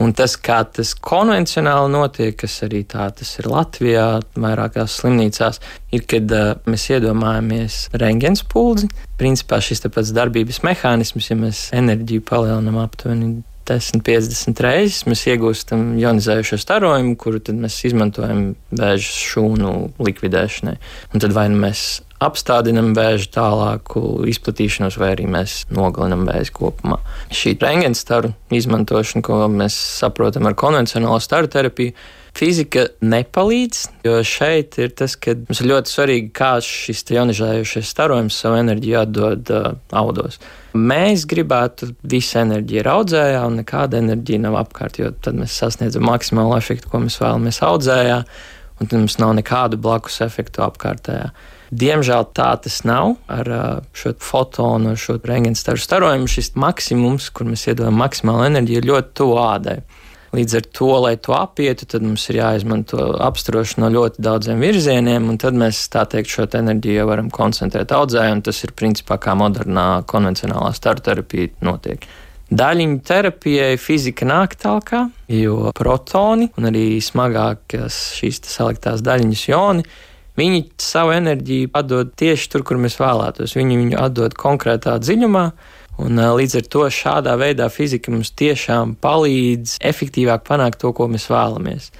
[0.00, 4.06] Un tas, kā tas konvencionāli notiek, kas arī tā tas ir Latvijā,
[4.40, 5.60] vairākās slimnīcās,
[5.92, 8.88] ir, kad uh, mēs iedomājamies rengens pulzi.
[9.20, 15.92] Principā šis pats darbības mehānisms, ja mēs enerģiju palielinām aptuveni 10, 50 reizes, mēs iegūstam
[16.00, 20.78] ionizējušo starojumu, kuru mēs izmantojam vēža šūnu likvidēšanai.
[21.12, 27.00] Un tad vai nu mēs apstādinam vēža tālāku izplatīšanos, vai arī mēs nogalinam vēzi kopumā.
[27.32, 31.94] Šī rengenstaru izmantošana, ko mēs saprotam ar konvencionālo staru terapiju,
[32.36, 38.38] fizika nepalīdz, jo šeit ir tas, ka mums ir ļoti svarīgi, kā šis ionizējošais starojums
[38.38, 40.38] savu enerģiju atdod uh, audos.
[40.76, 46.54] Mēs gribētu visu enerģiju audzējā, un nekāda enerģija nav apkārt, jo tad mēs sasniedzam maksimālo
[46.60, 48.20] efektu, ko mēs vēlamies audzējā,
[48.78, 51.32] un tad mums nav nekādu blakus efektu apkārtējā.
[51.70, 53.48] Diemžēl tā tas nav ar
[53.94, 56.26] šo fotonu, ar šo rengenstaru starojumu.
[56.30, 59.76] Šis maksimums, kur mēs iedodam maksimālu enerģiju, ir ļoti tuvu ādai.
[60.34, 65.26] Līdz ar to, lai to apietu, tad mums ir jāizmanto apstarošana no ļoti daudziem virzieniem,
[65.30, 69.18] un tad mēs tā teikt šo enerģiju jau varam koncentrēt audzē, un tas ir principā
[69.22, 72.06] kā modernā konvencionālā staru terapija notiek.
[72.50, 74.94] Daļiņu terapijai fizika nāk tālāk,
[75.30, 79.86] jo protoni un arī smagākas šīs saliktās daļiņas joni
[80.40, 83.56] Viņi savu enerģiju atdod tieši tur, kur mēs vēlētos.
[83.58, 85.44] Viņi viņu atdod konkrētā dziļumā.
[86.00, 91.28] Un, līdz ar to šādā veidā fizika mums tiešām palīdz efektīvāk panākt to, ko mēs
[91.28, 91.90] vēlamies.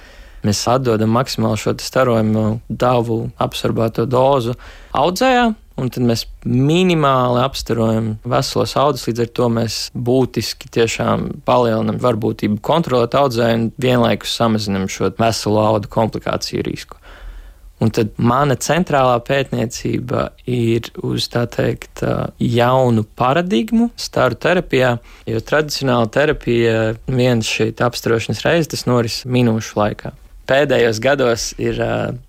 [0.41, 4.55] Mēs atdodam maksimāli šo starojumu davu absorbēto dozu
[4.97, 5.43] audzējā,
[5.77, 9.05] un tad mēs minimāli apstarojam veselos audus.
[9.09, 15.61] Līdz ar to mēs būtiski tiešām palielinam varbūtību kontrolēt audzēju un vienlaikus samazinam šo veselo
[15.67, 17.00] audu komplikāciju risku.
[17.81, 22.03] Un tad mana centrālā pētniecība ir uz tā teikt
[22.37, 26.75] jaunu paradigmu staru terapijā, jo tradicionāla terapija
[27.09, 30.13] viens šī apstarošanas reize tas noris minūšu laikā.
[30.51, 31.79] Pēdējos gados ir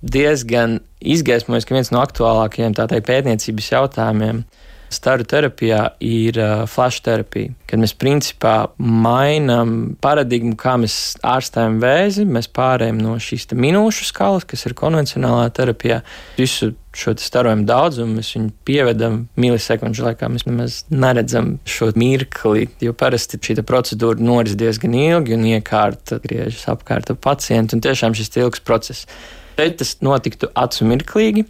[0.00, 4.62] diezgan izgaismojis, ka viens no aktuālākajiem tādai pētniecības jautājumiem ir
[4.94, 12.26] staru terapijā ir uh, flash terapija, kad mēs principā mainām paradigmu, kā mēs ārstējam vēzi.
[12.28, 16.02] Mēs pārējām no šīs minūšu skalas, kas ir konvencionālā terapijā,
[16.38, 20.28] visu šo starojumu daudzumu, mēs viņu pievedam milisekundžu laikā.
[20.32, 26.66] Mēs nemaz neredzam šo mirkli, jo parasti šī procedūra noris diezgan ilgi un iekārta griežas
[26.72, 29.08] apkārt ap pacientu, un tiešām šis ilgs process.
[29.56, 31.46] Šeit tas notiktu acu mirklīgi.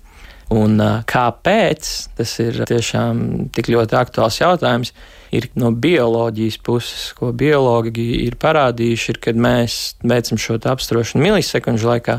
[0.52, 0.76] Un
[1.08, 4.92] kāpēc tas ir tiešām tik ļoti aktuāls jautājums,
[5.32, 11.88] ir no bioloģijas puses, ko biologi ir parādījuši, ir, kad mēs veicam šo apstrošanu milisekundžu
[11.88, 12.18] laikā,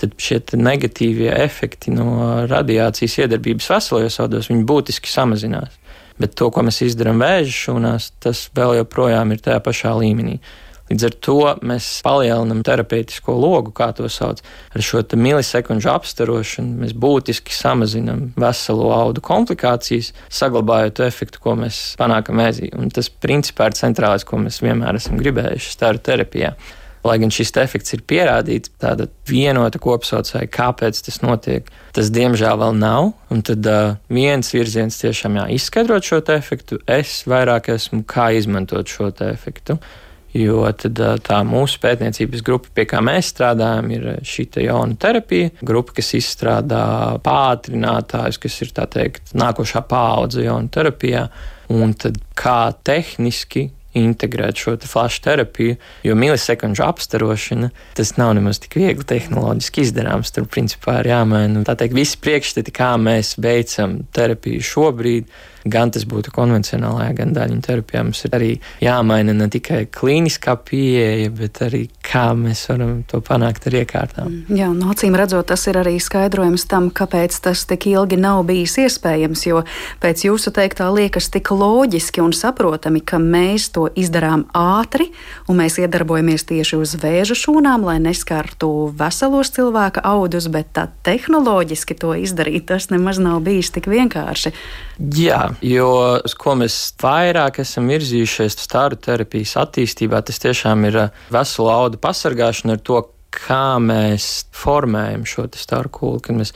[0.00, 5.76] tad šie negatīvie efekti no radiācijas iedarbības veselajos audos būtiski samazinās.
[6.18, 10.38] Bet to, ko mēs izdarām vēža šūnās, tas vēl joprojām ir tajā pašā līmenī.
[10.90, 14.42] Līdz ar to mēs palielinām terapeitisko logu, kā to sauc.
[14.76, 21.80] Ar šo milisekundžu apstarošanu mēs būtiski samazinām veselo audu komplikācijas, saglabājot to efektu, ko mēs
[22.00, 22.68] panākam mēzī.
[22.76, 26.52] Un tas principā ir centrālais, ko mēs vienmēr esam gribējuši staru terapijā.
[27.04, 32.78] Lai gan šis efekts ir pierādīts, tāda vienota kopsaucēja, kāpēc tas notiek, tas diemžēl vēl
[32.80, 33.10] nav.
[33.32, 38.88] Un tad uh, viens virziens tiešām jā, izskaidrot šo efektu, es vairāk esmu kā izmantot
[38.88, 39.76] šo efektu.
[40.34, 45.52] Jo tad, tā mūsu pētniecības grupa, pie kā mēs strādājam, ir šī jauna terapija.
[45.62, 46.82] Grupa, kas izstrādā
[47.22, 51.28] pātrinātājus, kas ir teikt, nākošā paudze jaunu terapijā,
[51.70, 58.58] un tad kā tehniski integrēt šo te flash terapiju, jo milisekundžu apstarošana tas nav nemaz
[58.62, 60.34] tik viegli tehnoloģiski izdarāms.
[60.34, 65.30] Tur principā ir jāmaina teikt, visi priekšstati, kā mēs veicam terapiju šobrīd
[65.64, 68.02] gan tas būtu konvencionālajā, gan daļiņu terapijā.
[68.04, 68.50] Mums ir arī
[68.84, 74.28] jāmaina ne tikai klīniskā pieeja, bet arī kā mēs varam to panākt ar iekārtām.
[74.28, 78.42] Mm, jā, no acīm redzot, tas ir arī skaidrojums tam, kāpēc tas tik ilgi nav
[78.48, 79.64] bijis iespējams, jo
[80.04, 85.10] pēc jūsu teiktā liekas tik loģiski un saprotami, ka mēs to izdarām ātri
[85.48, 91.96] un mēs iedarbojamies tieši uz vēža šūnām, lai neskartu veselos cilvēka audus, bet tā tehnoloģiski
[92.00, 94.54] to izdarīt, tas nemaz nav bijis tik vienkārši.
[95.14, 95.88] Jā, jo
[96.24, 102.00] uz ko mēs vairāk esam virzījušies staru terapijas attīstībā, tas tiešām ir uh, veselu audu
[102.02, 103.02] pasargāšana ar to,
[103.34, 106.54] kā mēs formējam šo staru kūlu, kad mēs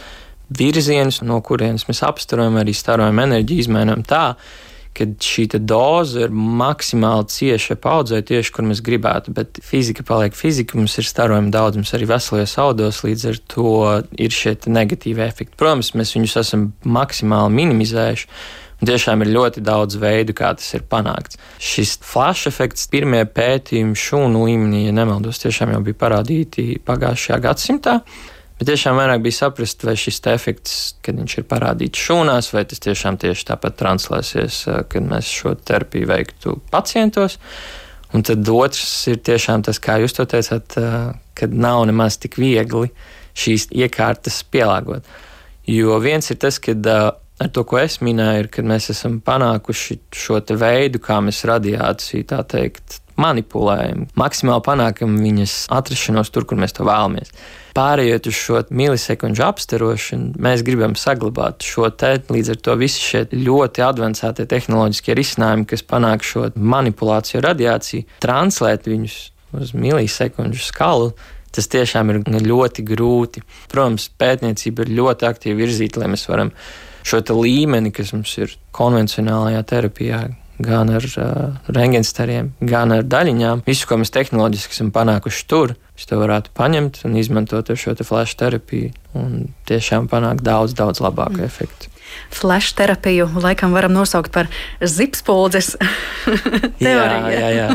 [0.48, 4.32] virzienus, no kurienes mēs apstarojam, arī starojam enerģiju, izmainām tā,
[4.98, 9.34] kad šī doze ir maksimāli cieša paudzē, tieši kur mēs gribētu.
[9.37, 13.74] Bet fizika paliek fizika, mums ir starojuma daudzums arī veselajos audos, līdz ar to
[14.18, 15.58] ir šie negatīvi efekti.
[15.61, 18.30] Protams, mēs viņus esam maksimāli minimizējuši.
[18.79, 21.38] Tiešām ir ļoti daudz veidu, kā tas ir panākts.
[21.59, 27.97] Šis flash efekts, pirmie pētījumi šūnu līmenī, ja nemaldos, tiešām jau bija parādīti pagājušajā gadsimtā.
[28.59, 32.83] Bet tiešām vairāk bija saprast, vai šis efekts, kad viņš ir parādīts šūnās, vai tas
[32.87, 37.38] tiešām tieši tāpat translēsies, kad mēs šo terapiju veiktu pacientos.
[38.14, 40.75] Un tad otrs ir tiešām tas, kā jūs to teicāt,
[41.38, 42.91] kad nav nemaz tik viegli
[43.38, 45.07] šīs iekārtas pielāgot.
[45.69, 46.75] Jo viens ir tas, ka
[47.38, 52.27] ar to, ko es minēju, ir, kad mēs esam panākuši šo veidu, kā mēs radiāciju
[52.33, 57.33] tā teikt manipulējam, maksimāli panākam viņas atrašanos tur, kur mēs to vēlamies.
[57.74, 63.24] Pārējot uz šo milisekundžu apstarošanu, mēs gribam saglabāt šo te, līdz ar to visi šie
[63.35, 69.18] ļoti avansētie tehnoloģiskie risinājumi, kas panāk šo manipulāciju radiāciju, translēt viņus
[69.59, 71.12] uz milisekundžu skalu,
[71.55, 73.42] tas tiešām ir ļoti grūti.
[73.70, 76.53] Protams, pētniecība ir ļoti aktīvi virzīta, lai mēs varam
[77.06, 80.22] šo līmeni, kas mums ir konvencionālajā terapijā,
[80.58, 83.62] gan ar uh, rengenstariem, gan ar daļiņām.
[83.66, 87.94] Visu, ko mēs tehnoloģiski esam panākuši tur, mēs to varētu paņemt un izmantot ar šo
[87.98, 91.46] te flash terapiju un tiešām panākt daudz, daudz labāku mm.
[91.46, 91.94] efektu.
[92.34, 94.49] Flash terapiju laikam varam nosaukt par
[94.82, 95.76] zipspolidzes
[96.82, 97.34] teoriju.
[97.34, 97.68] jā, jā, jā.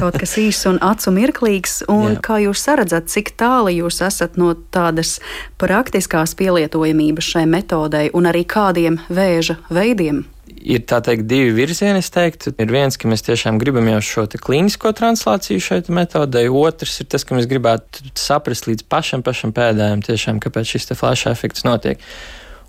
[0.00, 1.80] Kaut kas īss un acu mirklīgs.
[1.92, 2.24] Un Jā.
[2.24, 5.18] kā jūs redzat, cik tālu jūs esat no tādas
[5.60, 10.24] praktiskās pielietojamības šai metodei un arī kādiem vēža veidiem?
[10.60, 12.02] ir tā teikt, divi virzieni.
[12.04, 17.08] Teiktu, ir viens, ka mēs tiešām gribam jau šo klīnisko translāciju šeit metodē, otrs ir
[17.12, 22.02] tas, ka mēs gribētu saprast līdz pašam, pašam pēdējiem, tiešām, kāpēc šis flash efekts notiek.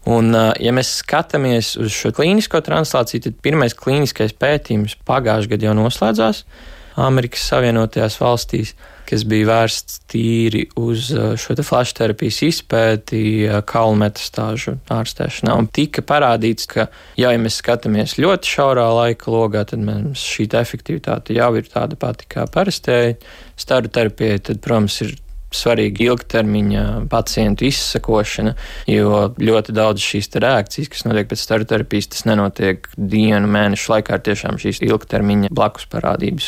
[0.10, 5.76] Un, ja mēs skatāmies uz šo klīnisko translāciju, tad pirmais klīniskais pētījums pagājušajā gadā jau
[5.78, 6.46] noslēdzās
[7.02, 8.76] Amerikas Savienotajās valstīs
[9.12, 15.56] kas bija vērsts tīri uz uh, šo flash terapijas izpēti, uh, kaulu metastāžu ārstēšanā.
[15.60, 16.88] Un tika parādīts, ka,
[17.20, 22.30] ja mēs skatāmies ļoti šaurā laika logā, tad mums šī efektivitāte jau ir tāda pati
[22.32, 23.20] kā parastēji
[23.60, 25.18] staru terapijai, tad, protams, ir
[25.52, 28.54] svarīga ilgtermiņa pacientu izsakošana,
[28.88, 34.16] jo ļoti daudz šīs reakcijas, kas notiek pēc staru terapijas, tas nenotiek dienu, mēnešu laikā,
[34.16, 36.48] ir tiešām šīs ilgtermiņa blakus parādības.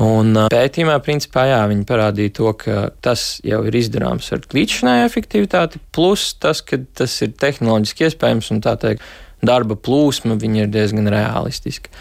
[0.00, 5.82] Un pētījumā, principā, jā, viņi parādīja to, ka tas jau ir izdarāms ar līdzšinēju efektivitāti,
[5.92, 9.04] plus tas, ka tas ir tehnoloģiski iespējams un tā teikt,
[9.44, 11.92] darba plūsma ir diezgan realistiska.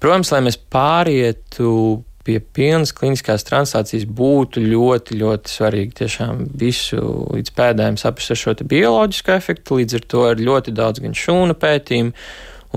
[0.00, 7.00] Protams, lai mēs pārietu pie pilnas kliniskās translācijas, būtu ļoti, ļoti svarīgi tiešām visu
[7.34, 9.80] līdz pēdējiem saprast ar šo bioloģisko efektu.
[9.80, 12.14] Līdz ar to ir ļoti daudz gan šūnu pētījumu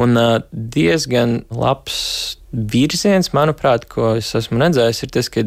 [0.04, 0.20] un
[0.52, 5.44] diezgan labs virziens, manuprāt, ko es esmu redzējis, ir tas, ka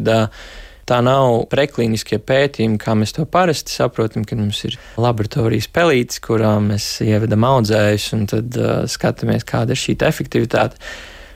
[0.91, 6.73] tā nav preklīniskie pētījumi, kā mēs to parasti saprotam, kad mums ir laboratorijas pelītes, kurām
[6.73, 10.81] mēs ievedam audzējus un tad uh, skatāmies, kāda ir šī efektivitāte.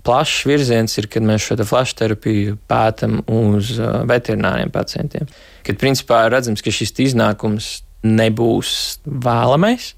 [0.05, 5.31] Plašs virziens ir, kad mēs šo flash terapiju pētām uz uh, veterināriem pacientiem.
[5.65, 7.71] Kad principā redzams, ka šis iznākums
[8.05, 8.75] nebūs
[9.07, 9.95] vēlamais,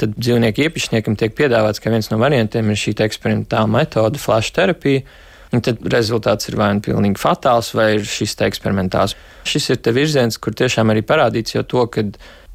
[0.00, 5.04] tad dzīvnieku īpašniekam tiek piedāvāts, ka viens no variantiem ir šī eksperimentāla metode, flash terapija.
[5.48, 9.14] Un tad rezultāts ir vai nu pilnīgi fatāls, vai ir šis eksperimentāls.
[9.48, 12.04] Šis ir virziens, kur tiešām arī parādīts jau to, ka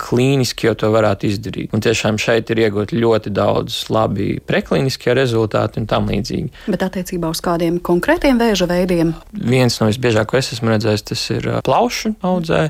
[0.02, 1.74] klīniski jau to varētu izdarīt.
[1.76, 6.66] Un tiešām šeit ir iegūti ļoti daudz labi preklīniskie rezultāti un tam līdzīgi.
[6.74, 9.14] Bet attiecībā uz kādiem konkrētiem vēža veidiem?
[9.34, 12.66] Viens no visbiežāk, ko es esmu redzējis, tas ir plaušu audzē.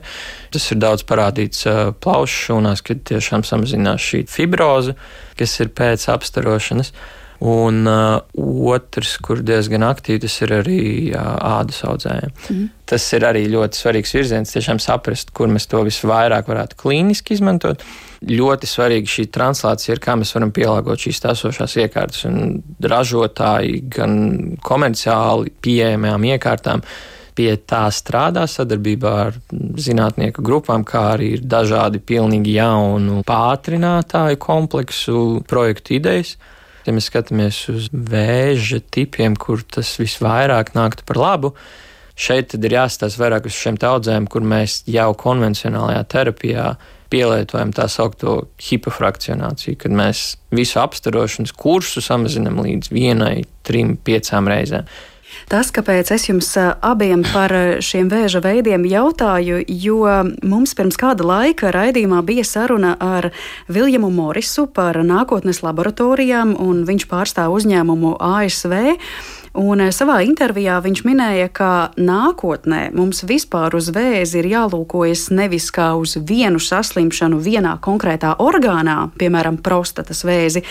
[0.54, 1.66] Tas ir daudz parādīts
[2.04, 4.98] plaušu šūnās, kad tiešām samazinās šī fibroze,
[5.40, 6.94] kas ir pēc apstarošanas.
[7.44, 8.22] Un uh,
[8.74, 11.20] otrs, kur diezgan aktīvi, tas ir arī uh,
[11.60, 12.34] ādas audzējiem.
[12.50, 12.68] Mm.
[12.88, 17.84] Tas ir arī ļoti svarīgs virziens, tiešām saprast, kur mēs to visvairāk varētu klīniski izmantot.
[18.24, 24.16] Ļoti svarīga šī translācija ir, kā mēs varam pielāgot šīs esošās iekārtas un ražotāji gan
[24.64, 26.86] komerciāli pieejamajām iekārtām
[27.36, 29.38] pie tā strādā sadarbībā ar
[29.82, 36.36] zinātnieku grupām, kā arī ir dažādi pilnīgi jaunu pātrinātāju kompleksu projektu idejas.
[36.84, 41.54] Ja mēs skatāmies uz vēža tipiem, kur tas visvairāk nāktu par labu,
[42.20, 46.68] šeit ir jāstāsta vairāk uz šiem audzēm, kur mēs jau konvencionālajā terapijā
[47.14, 54.90] pielietojam tā saucamo hipofrakcionāciju, kad mēs visu apstarošanas kursu samazinām līdz vienai, trim, piecām reizēm.
[55.52, 57.54] Tas, kāpēc es jums abiem par
[57.84, 60.00] šiem vēža veidiem jautāju, jo
[60.46, 63.32] mums pirms kāda laika raidījumā bija saruna ar
[63.68, 68.76] Viljamu Morisu par nākotnes laboratorijām, un viņš pārstāv uzņēmumu ASV.
[69.54, 75.68] Un eh, savā intervijā viņš minēja, ka nākotnē mums vispār uz vēzi ir jālūkojas nevis
[75.74, 80.64] kā uz vienu saslimšanu vienā konkrētā orgānā, piemēram, prostatas vēzi,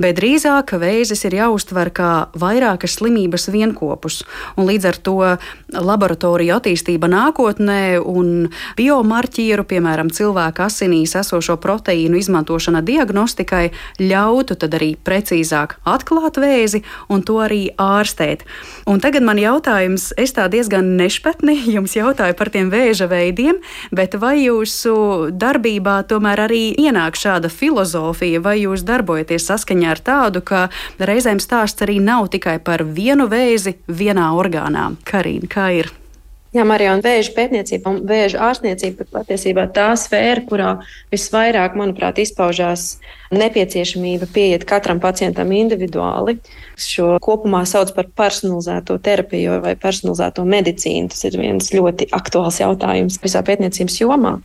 [0.00, 4.22] bet drīzāk vēzis ir jāuztver kā vairākas slimības vienopus.
[4.56, 5.18] Līdz ar to
[5.76, 8.48] laboratoriju attīstība nākotnē un
[8.80, 13.66] biomarķieru, piemēram, cilvēka asinīs esošo proteīnu izmantošana diagnostikai
[14.00, 16.80] ļautu tad arī precīzāk atklāt vēzi
[17.12, 18.46] un to arī ārstēt ārstēt.
[18.86, 23.60] Un tagad man jautājums, es tā diezgan nešpatni jums jautāju par tiem vēža veidiem,
[23.92, 30.42] bet vai jūsu darbībā tomēr arī ienāk šāda filozofija, vai jūs darbojaties saskaņā ar tādu,
[30.42, 30.68] ka
[30.98, 34.94] reizēm stāsts arī nav tikai par vienu vēzi vienā orgānā?
[35.04, 35.99] Karīna, kā ir?
[36.50, 40.70] Jā, Marija, un vēža pētniecība un vēža ārstniecība ir patiesībā tā sfēra, kurā
[41.12, 42.96] visvairāk, manuprāt, izpaužās
[43.30, 46.40] nepieciešamība pieiet katram pacientam individuāli.
[46.74, 51.12] Šo kopumā sauc par personalizēto terapiju vai personalizēto medicīnu.
[51.14, 54.40] Tas ir viens ļoti aktuāls jautājums visā pētniecības jomā.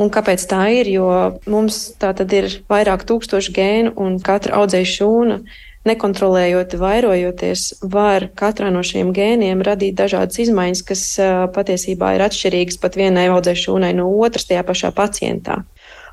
[0.00, 0.88] Un kāpēc tā ir?
[0.88, 1.10] Jo
[1.50, 5.42] mums tā tad ir vairāk tūkstoši gēnu un katra audzēja šūna
[5.88, 11.04] nekontrolējot, vairojoties, var katrā no šiem gēniem radīt dažādas izmaiņas, kas
[11.54, 15.62] patiesībā ir atšķirīgas pat vienai audzēšanai no otras tajā pašā pacientā.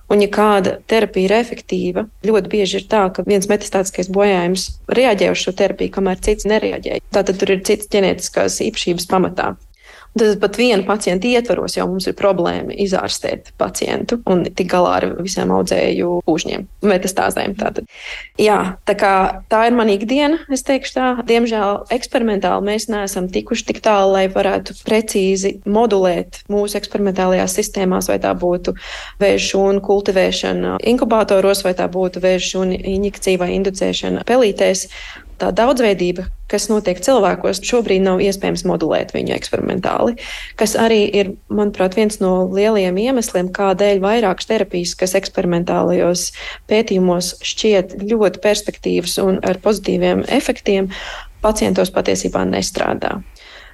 [0.07, 5.34] Un, ja kāda terapija ir efektīva, ļoti bieži ir tā, ka viens metastātiskais bojājums reaģē
[5.34, 7.01] uz šo terapiju, kamēr cits nereaģē.
[7.11, 9.49] Tātad tur ir citas ģenētiskās īpašības pamatā.
[10.18, 15.07] Tad pat viena pacienta ietvaros jau mums ir problēma izārstēt pacientu un tik galā ar
[15.22, 17.55] visiem audzēju pūžņiem, metastāzēm.
[17.57, 17.88] Tātad.
[18.41, 18.57] Jā,
[18.88, 19.13] tā, kā,
[19.51, 21.07] tā ir mana ikdiena, es teikšu tā.
[21.28, 28.20] Diemžēl eksperimentāli mēs neesam tikuši tik tālu, lai varētu precīzi modulēt mūsu eksperimentālajās sistēmās, vai
[28.24, 28.76] tā būtu
[29.22, 34.88] vēža šūnu kultivēšana inkubatoros, vai tā būtu vēža šūnu injekcija vai inducēšana pelītēs
[35.41, 40.17] tā daudzveidība, kas notiek cilvēkos, šobrīd nav iespējams modulēt viņu eksperimentāli.
[40.59, 46.29] Kas arī ir, manuprāt, viens no lielajiem iemesliem, kādēļ vairākas terapijas, kas eksperimentālajos
[46.71, 50.91] pētījumos šķiet ļoti perspektīvas un ar pozitīviem efektiem,
[51.43, 53.19] pacientos patiesībā nestrādā.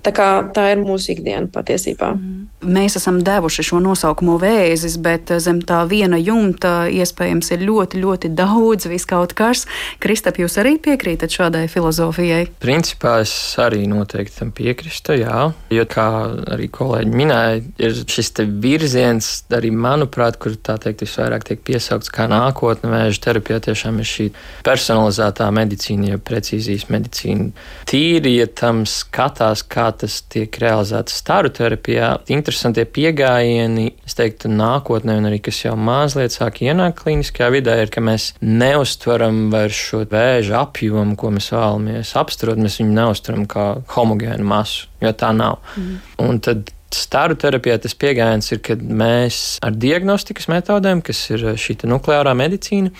[0.03, 2.09] Tā, kā, tā ir mūsu ikdiena patiesībā.
[2.17, 2.39] Mm.
[2.75, 8.31] Mēs esam devuši šo nosaukumu vēzis, bet zem tā viena jumta iespējams ir ļoti, ļoti
[8.35, 9.63] daudz viskaut kas.
[10.03, 12.49] Kristap, jūs arī piekrītat šādai filozofijai?
[12.63, 13.31] Principā es
[13.63, 15.45] arī noteikti tam piekrītu, jā.
[15.71, 16.07] Jo, kā
[16.51, 18.33] arī kolēģi minēja, ir šis
[18.63, 24.11] virziens, arī manuprāt, kur tā teikt, visvairāk tiek piesaukts kā nākotne vēža terapijā, tiešām ir
[24.11, 24.29] šī
[24.67, 27.51] personalizētā medicīna, ja precīzijas medicīna.
[27.87, 35.17] Tīri, ja tam skatās, kā tas tiek realizēts staru terapijā, interesantie pieejami, es teiktu, nākotnē,
[35.21, 40.03] un arī kas jau mazliet sāk ienākt klīniskajā vidē, ir, ka mēs neustveram vairs šo
[40.11, 42.61] vēža apjomu, ko mēs vēlamies apsturot.
[42.61, 45.59] Mēs viņu neustveram kā homogēnu masu, jo tā nav.
[45.77, 45.99] Mm.
[46.23, 51.79] Un tad Staru terapijā tas pieejams ir, kad mēs ar diagnostikas metodēm, kas ir šī
[51.89, 52.91] nukleārā medicīna,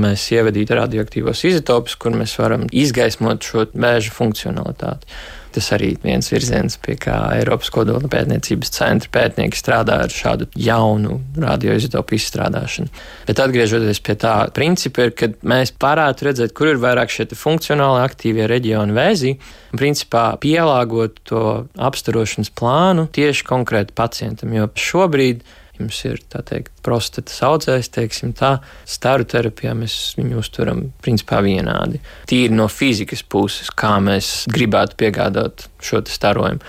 [0.00, 5.10] mēs ievadītu radioaktīvos izotopus, kur mēs varam izgaismot šo vēža funkcionalitāti.
[5.54, 11.20] Tas arī viens virziens, pie kā Eiropas kodola pētniecības centra pētnieki strādā ar šādu jaunu
[11.38, 12.90] radioizotopu izstrādāšanu.
[13.28, 18.02] Bet atgriežoties pie tā principa, ir, ka mēs varētu redzēt, kur ir vairāk šie funkcionāli
[18.02, 19.34] aktīvie reģioni vēzi,
[19.70, 21.44] un principā pielāgot to
[21.78, 24.54] apstarošanas plānu tieši konkrēti pacientam.
[24.58, 25.46] Jo šobrīd
[25.78, 28.56] jums ir teikt, prostatas audzējs, teiksim tā,
[28.88, 32.00] staru terapijā mēs viņu uztveram principā vienādi.
[32.30, 36.62] Tīri no fizikas puses, kā mēs gribētu piegādāt šo starojumu.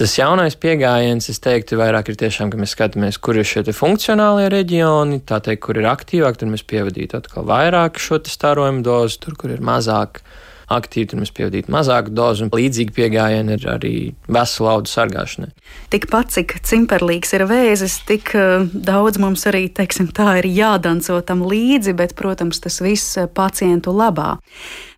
[0.00, 4.46] Tas jaunais pieejams, es teiktu, vairāk ir tiešām, ka mēs skatāmies, kur ir šie funkcionālie
[4.48, 9.36] reģioni, tā teikt, kur ir aktīvāk, tad mēs pievadītu atkal vairāk šo starojumu dozu, tur,
[9.36, 10.22] kur ir mazāk
[10.70, 13.94] aktīvi, tur mēs pievadītu mazāku dozu, un līdzīgi pieejami ir arī
[14.30, 15.50] veselu audu sargāšanai.
[15.90, 21.44] Tikpat cik cimperlīgs ir vēzis, tik uh, daudz mums arī, teiksim, tā ir jādanco tam
[21.46, 24.36] līdzi, bet, protams, tas viss eh, pacientu labā.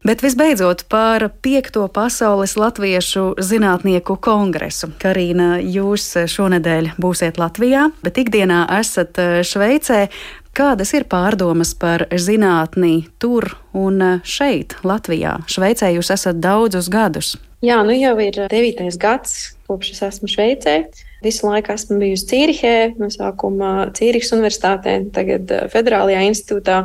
[0.03, 4.91] Bet visbeidzot par piekto pasaules latviešu zinātnieku kongresu.
[4.99, 10.09] Karina, jūs šonadēļ būsiet Latvijā, bet ikdienā esat eh, Šveicē.
[10.53, 15.38] Kādas ir pārdomas par zinātnī tur un šeit, Latvijā?
[15.48, 17.30] Šveicē jūs esat daudzus gadus.
[17.64, 20.74] Jā, nu jau ir devītais gads, kopš es esmu Šveicē.
[21.24, 26.78] Visu laiku esmu bijusi Cīrihē, no sākuma Cīrihas Universitātē, tagad Federālajā institūtā.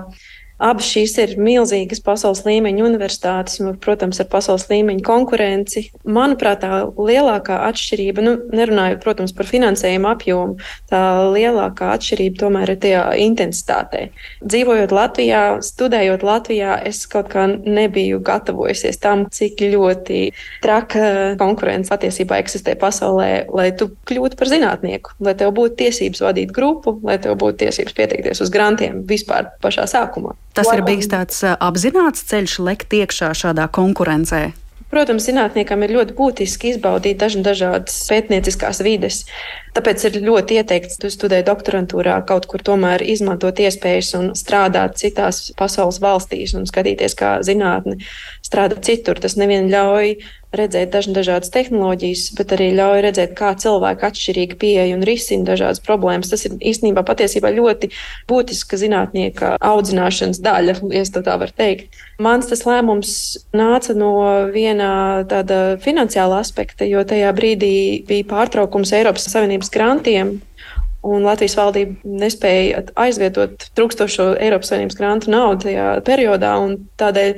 [0.58, 5.84] Abas šīs ir milzīgas pasaules līmeņa universitātes, un, protams, ar pasaules līmeņa konkurenci.
[6.10, 10.55] Manuprāt, tā lielākā atšķirība, nu, nerunājot, protams, par finansējumu apjomu,
[10.89, 14.08] tā lielākā atšķirība tomēr ir tajā intensitātē.
[14.41, 20.24] Dzīvojot Latvijā, studējot Latvijā, es kaut kā nebiju gatavojusies tam, cik ļoti
[20.66, 26.58] traka konkurence patiesībā eksistē pasaulē, lai tu kļūtu par zinātnieku, lai tev būtu tiesības vadīt
[26.58, 30.34] grupu, lai tev būtu tiesības pieteikties uz grantiem vispār pašā sākumā.
[30.58, 34.47] Tas ir bijis tāds apzināts ceļš, lekt iekšā šādā konkurencē.
[34.88, 39.26] Protams, zinātniekam ir ļoti būtiski izbaudīt dažādas pētnieciskās vides.
[39.76, 45.52] Tāpēc ir ļoti ieteikts, tu studē doktorantūrā, kaut kur tomēr izmantot iespējas un strādāt citās
[45.60, 48.00] pasaules valstīs un skatīties, kā zinātne
[48.48, 49.20] strādā citur.
[49.20, 50.16] Tas nevien ļauj
[50.56, 56.32] redzēt dažādas tehnoloģijas, bet arī ļauj redzēt, kā cilvēki atšķirīgi pieeja un risina dažādas problēmas.
[56.32, 57.92] Tas ir īstenībā patiesībā ļoti
[58.32, 62.07] būtiska zinātnieka audzināšanas daļa, ja tā var teikt.
[62.18, 63.11] Mans tas lēmums
[63.53, 64.11] nāca no
[64.49, 67.74] viena tāda finansiāla aspekta, jo tajā brīdī
[68.07, 70.39] bija pārtraukums Eiropas Savienības grantiem.
[71.07, 76.55] Un Latvijas valdība nespēja aizvietot trūkstošo Eiropas Savienības grantu naudu tajā periodā.
[76.99, 77.38] Tādēļ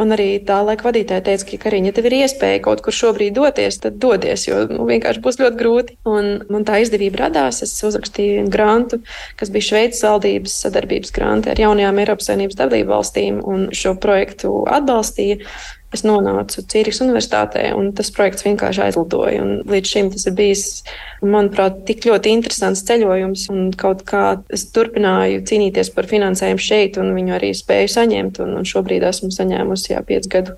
[0.00, 3.36] man arī tā laika vadītāja teica, ka, Kariņa, ja tev ir iespēja kaut kur šobrīd
[3.36, 5.96] doties, tad dodies, jo nu, vienkārši būs ļoti grūti.
[6.08, 7.62] Un man tā izdevība radās.
[7.64, 9.00] Es uzrakstīju grantu,
[9.40, 14.52] kas bija Šveices valdības sadarbības granti ar jaunajām Eiropas Savienības dalību valstīm, un šo projektu
[14.70, 15.40] atbalstīja.
[15.96, 19.42] Es nonācu Cīrikas Universitātē, un tas projekts vienkārši aizlidoja.
[19.42, 20.64] Un līdz šim tas ir bijis,
[21.24, 27.14] manuprāt, tik ļoti interesants ceļojums, un kaut kā es turpināju cīnīties par finansējumu šeit, un
[27.16, 28.40] viņu arī spēju saņemt.
[28.44, 30.56] Un, un šobrīd esmu saņēmusi jā, piecu gadu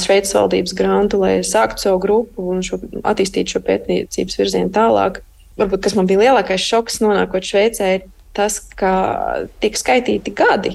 [0.00, 5.22] Šveices valdības grantu, lai sāktu savu grupu un šo, attīstītu šo pētniecības virzienu tālāk.
[5.60, 8.94] Varbūt kas man bija lielākais šoks, nonākot Šveicē, ir tas, ka
[9.62, 10.74] tika skaitīti gadi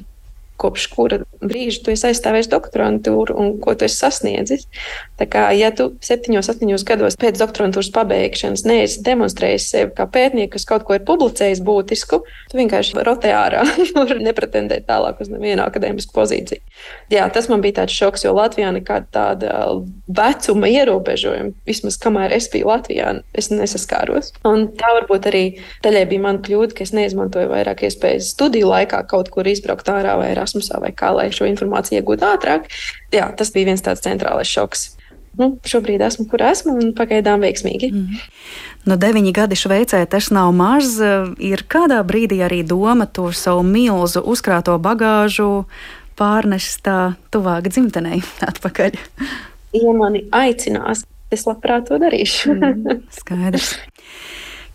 [0.60, 4.68] kopš kura brīža tu esi aizstāvējis doktorantūru un ko tu esi sasniedzis.
[5.20, 10.54] Tā kā, ja tu septiņos, astoņos gados pēc doktorantūras pabeigšanas neesi demonstrējis sevi kā pētnieku,
[10.56, 13.64] kas kaut ko ir publicējis būtisku, tu vienkārši rotē ārā
[14.00, 16.64] un nepretendē tālāk uz nevienu akadēmisku pozīciju.
[17.12, 19.54] Jā, tas man bija tāds šoks, jo Latvijā nekāda tāda
[20.08, 24.34] vecuma ierobežojuma, vismaz kamēr es biju Latvijā, es nesaskāros.
[24.48, 25.44] Un tā varbūt arī
[25.86, 30.16] daļai bija mana kļūda, ka es neizmantoju vairāk iespējas studiju laikā kaut kur izbraukt ārā
[30.20, 32.70] vai Erasmusā vai kā, lai šo informāciju iegūtu ātrāk.
[33.14, 34.96] Jā, tas bija viens tāds centrālais šoks.
[35.40, 37.92] Nu, šobrīd esmu, kur esmu, un pagaidām veiksmīgi.
[37.94, 38.24] Mm.
[38.90, 40.98] Nu, deviņi gadi Šveicē tas nav maz.
[41.00, 45.66] Ir kādā brīdī arī doma to savu milzu uzkrāto bagāžu
[46.20, 48.98] pārnest tā tuvāk dzimtenei atpakaļ.
[49.78, 52.58] Ja mani aicinās, es labprāt to darīšu.
[52.58, 53.78] mm, skaidrs.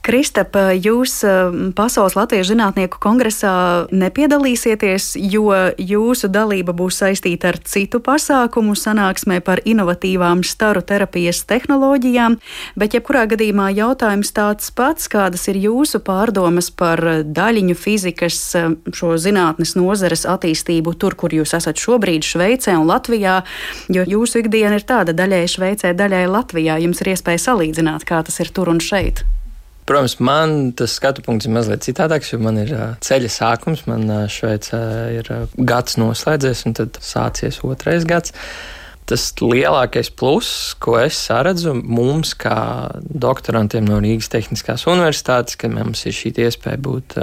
[0.04, 0.52] Kristap,
[0.84, 1.22] jūs
[1.72, 5.48] Pasaules Latviešu zinātnieku kongresā nepiedalīsieties, jo
[5.80, 12.36] jūsu dalība būs saistīta ar citu pasākumu sanāksmē par inovatīvām staru terapijas tehnoloģijām,
[12.76, 18.40] bet jebkurā gadījumā jautājums tāds pats, kādas ir jūsu pārdomas par daļiņu fizikas
[18.92, 23.38] šo zinātnes nozares attīstību tur, kur jūs esat šobrīd Šveicē un Latvijā,
[23.88, 26.76] jo jūsu ikdiena ir tāda daļai Šveicē, daļai Latvijā.
[26.84, 29.24] Jums ir iespēja salīdzināt, kā tas ir tur un šeit.
[29.84, 32.70] Protams, man tas skatu punkts ir mazliet citādāks, jo man ir
[33.04, 33.84] ceļa sākums.
[33.90, 34.80] Man Šveicē
[35.18, 35.28] ir
[35.60, 38.32] gads noslēdzies, un tad sācies otrais gads.
[39.04, 42.56] Tas lielākais pluss, ko es redzu mums, kā
[43.04, 47.18] doktorantiem no Rīgas Tehniskās Universitātes, kad mums ir šī iespēja būt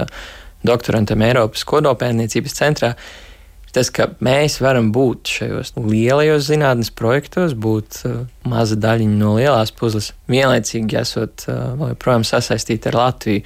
[0.62, 3.31] doktorantiem Eiropas kodolpētniecības centrā, ir
[3.74, 8.16] tas, ka mēs varam būt šajos lielajos zinātnes projektos, būt uh,
[8.48, 13.44] maza daļiņa no lielās puzles, vienlaicīgi esot uh, joprojām sasaistīti ar Latviju.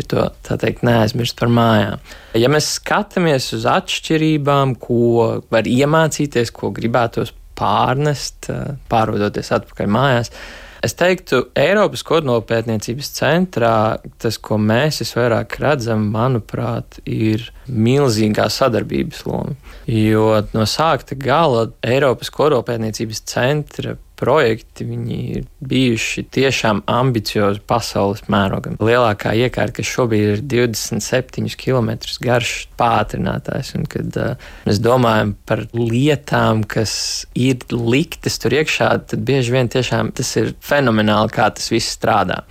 [0.00, 2.00] Ir to tā teikt, neaizmirst par mājām.
[2.38, 10.32] Ja mēs skatāmies uz atšķirībām, ko var iemācīties, ko gribētos pārnest, uh, pārvadoties atpakaļ mājās,
[10.80, 13.74] Es teiktu, Eiropas kodolpētniecības centrā
[14.22, 19.56] tas, ko mēs visvairāk redzam, manuprāt, ir milzīgā sadarbības loma.
[19.90, 28.76] Jo no sākta gala Eiropas kodolpētniecības centra projekti ir bijuši tiešām ambiciozi pasaules mērogam.
[28.82, 35.64] Lielākā iekārta, kas šobrīd ir 27 km garš pātrinātājs, un kad uh, mēs domājam par
[35.76, 36.92] lietām, kas
[37.32, 42.42] ir liktas tur iekšā, tad bieži vien tiešām tas ir fenomenāli, kā tas viss strādā.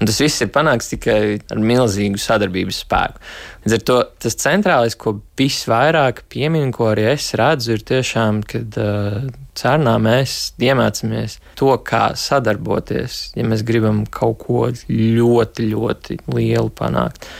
[0.00, 1.18] Un tas viss ir panākts tikai
[1.54, 3.20] ar milzīgu sadarbības spēku.
[3.62, 8.78] Līdz ar to tas centrālais, ko visvairāk pieminu, ko arī es redzu, ir tiešām, kad
[8.82, 9.20] uh,
[9.54, 17.30] cernā mēs iemācāmies to, kā sadarboties, ja mēs gribam kaut ko ļoti, ļoti lielu panākt.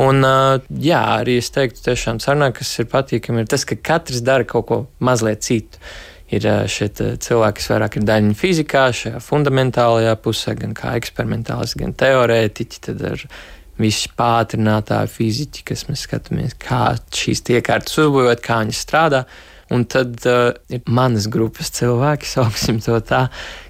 [0.00, 4.24] Un, uh, jā, arī es teiktu, tiešām cernā, kas ir patīkami, ir tas, ka katrs
[4.26, 5.78] dara kaut ko mazliet citu
[6.34, 11.94] ir šie cilvēki, kas vairāk ir daļiņa fizikā, šajā fundamentālajā pusē, gan kā eksperimentālisti, gan
[11.98, 12.82] teorētiķi.
[12.86, 13.24] Tad ir
[13.80, 19.24] visi pātrinātāji fiziķi, kas mēs skatāmies, kā šīs iekārtas uzbūvēt, kā viņas strādā.
[19.70, 23.28] Un tad uh, ir manas grupas cilvēki, sauksim to tā,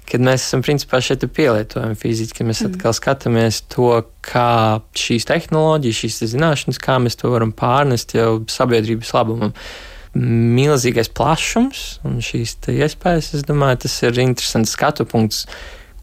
[0.09, 2.73] kad mēs esam principā šeit pielietojami fiziski, kad mēs mm.
[2.73, 3.93] atkal skatāmies to,
[4.25, 9.53] kā šīs tehnoloģijas, šīs zināšanas, kā mēs to varam pārnest jau sabiedrības labumam.
[9.53, 13.33] Uh, milzīgais plašums un šīs iespējas.
[13.37, 15.45] Es domāju, tas ir interesants skatu punkts,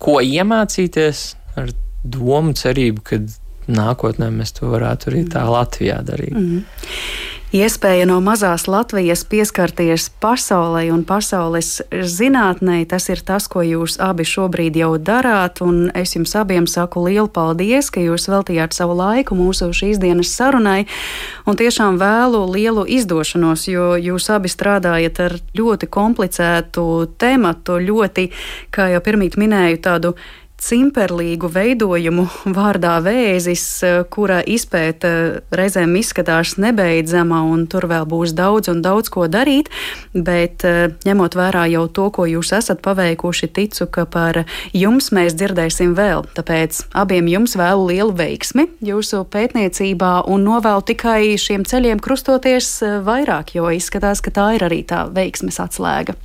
[0.00, 1.24] ko iemācīties
[1.61, 3.20] ar domu, cerību, ka
[3.68, 6.36] nākotnē mēs to varētu arī tā Latvijā darīt.
[6.36, 12.82] Mm -hmm iespēja no mazās Latvijas pieskarties pasaulē un pasaules zinātnē.
[12.90, 15.62] Tas ir tas, ko jūs abi šobrīd jau darāt,
[15.96, 20.84] es jums abiem saku lielu paldies, ka jūs veltījāt savu laiku mūsu šīs dienas sarunai,
[21.49, 26.84] un tiešām vēlu lielu izdošanos, jo jūs abi strādājat ar ļoti komplicētu
[27.18, 28.28] tematu, ļoti,
[28.74, 30.14] kā jau pirmīt minēju, tādu
[30.59, 33.64] cimperlīgu veidojumu vārdā vēzis,
[34.12, 35.11] kura izpēta
[35.54, 39.70] reizēm izskatās nebeidzama, un tur vēl būs daudz un daudz ko darīt,
[40.14, 40.66] bet
[41.06, 44.42] ņemot vērā jau to, ko jūs esat paveikuši, ticu, ka par
[44.76, 46.26] jums mēs dzirdēsim vēl.
[46.36, 52.72] Tāpēc abiem jums vēlu lielu veiksmi jūsu pētniecībā un novēlu tikai šiem ceļiem krustoties
[53.06, 56.18] vairāk, jo izskatās, ka tā ir arī tā veiksmes atslēga.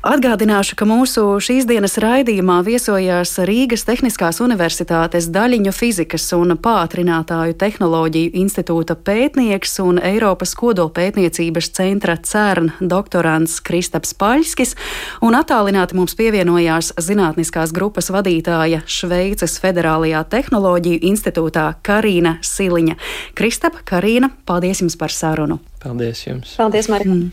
[0.00, 8.30] Atgādināšu, ka mūsu šīs dienas raidījumā viesojās Rīgas Tehniskās Universitātes daļiņu fizikas un pātrinātāju tehnoloģiju
[8.40, 14.72] institūta pētnieks un Eiropas kodolpētniecības centra CERN doktorants Kristaps Paļskis,
[15.20, 22.96] un attālināti mums pievienojās zinātniskās grupas vadītāja Šveices Federālajā tehnoloģiju institūtā Karīna Siliņa.
[23.36, 25.60] Kristap, Karīna, paldies jums par sarunu!
[25.80, 26.56] Paldies jums!
[26.60, 27.14] Paldies, Marija!
[27.14, 27.30] Mm.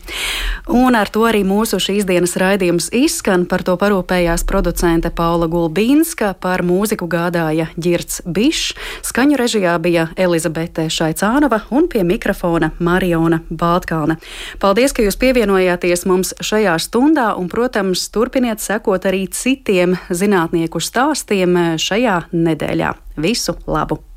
[0.68, 3.44] Un ar to arī mūsu šīs dienas raidījums izskan.
[3.48, 8.72] Par to parūpējās producente Paula Gulbīnska, par mūziku gādāja Girts Bišs,
[9.04, 14.16] skaņu režijā bija Elizabete Šaicānova un pie mikrofona Mariona Baltkalna.
[14.60, 21.76] Paldies, ka jūs pievienojāties mums šajā stundā un, protams, turpiniet sekot arī citiem zinātnieku stāstiem
[21.76, 22.96] šajā nedēļā.
[23.20, 24.07] Visu labu!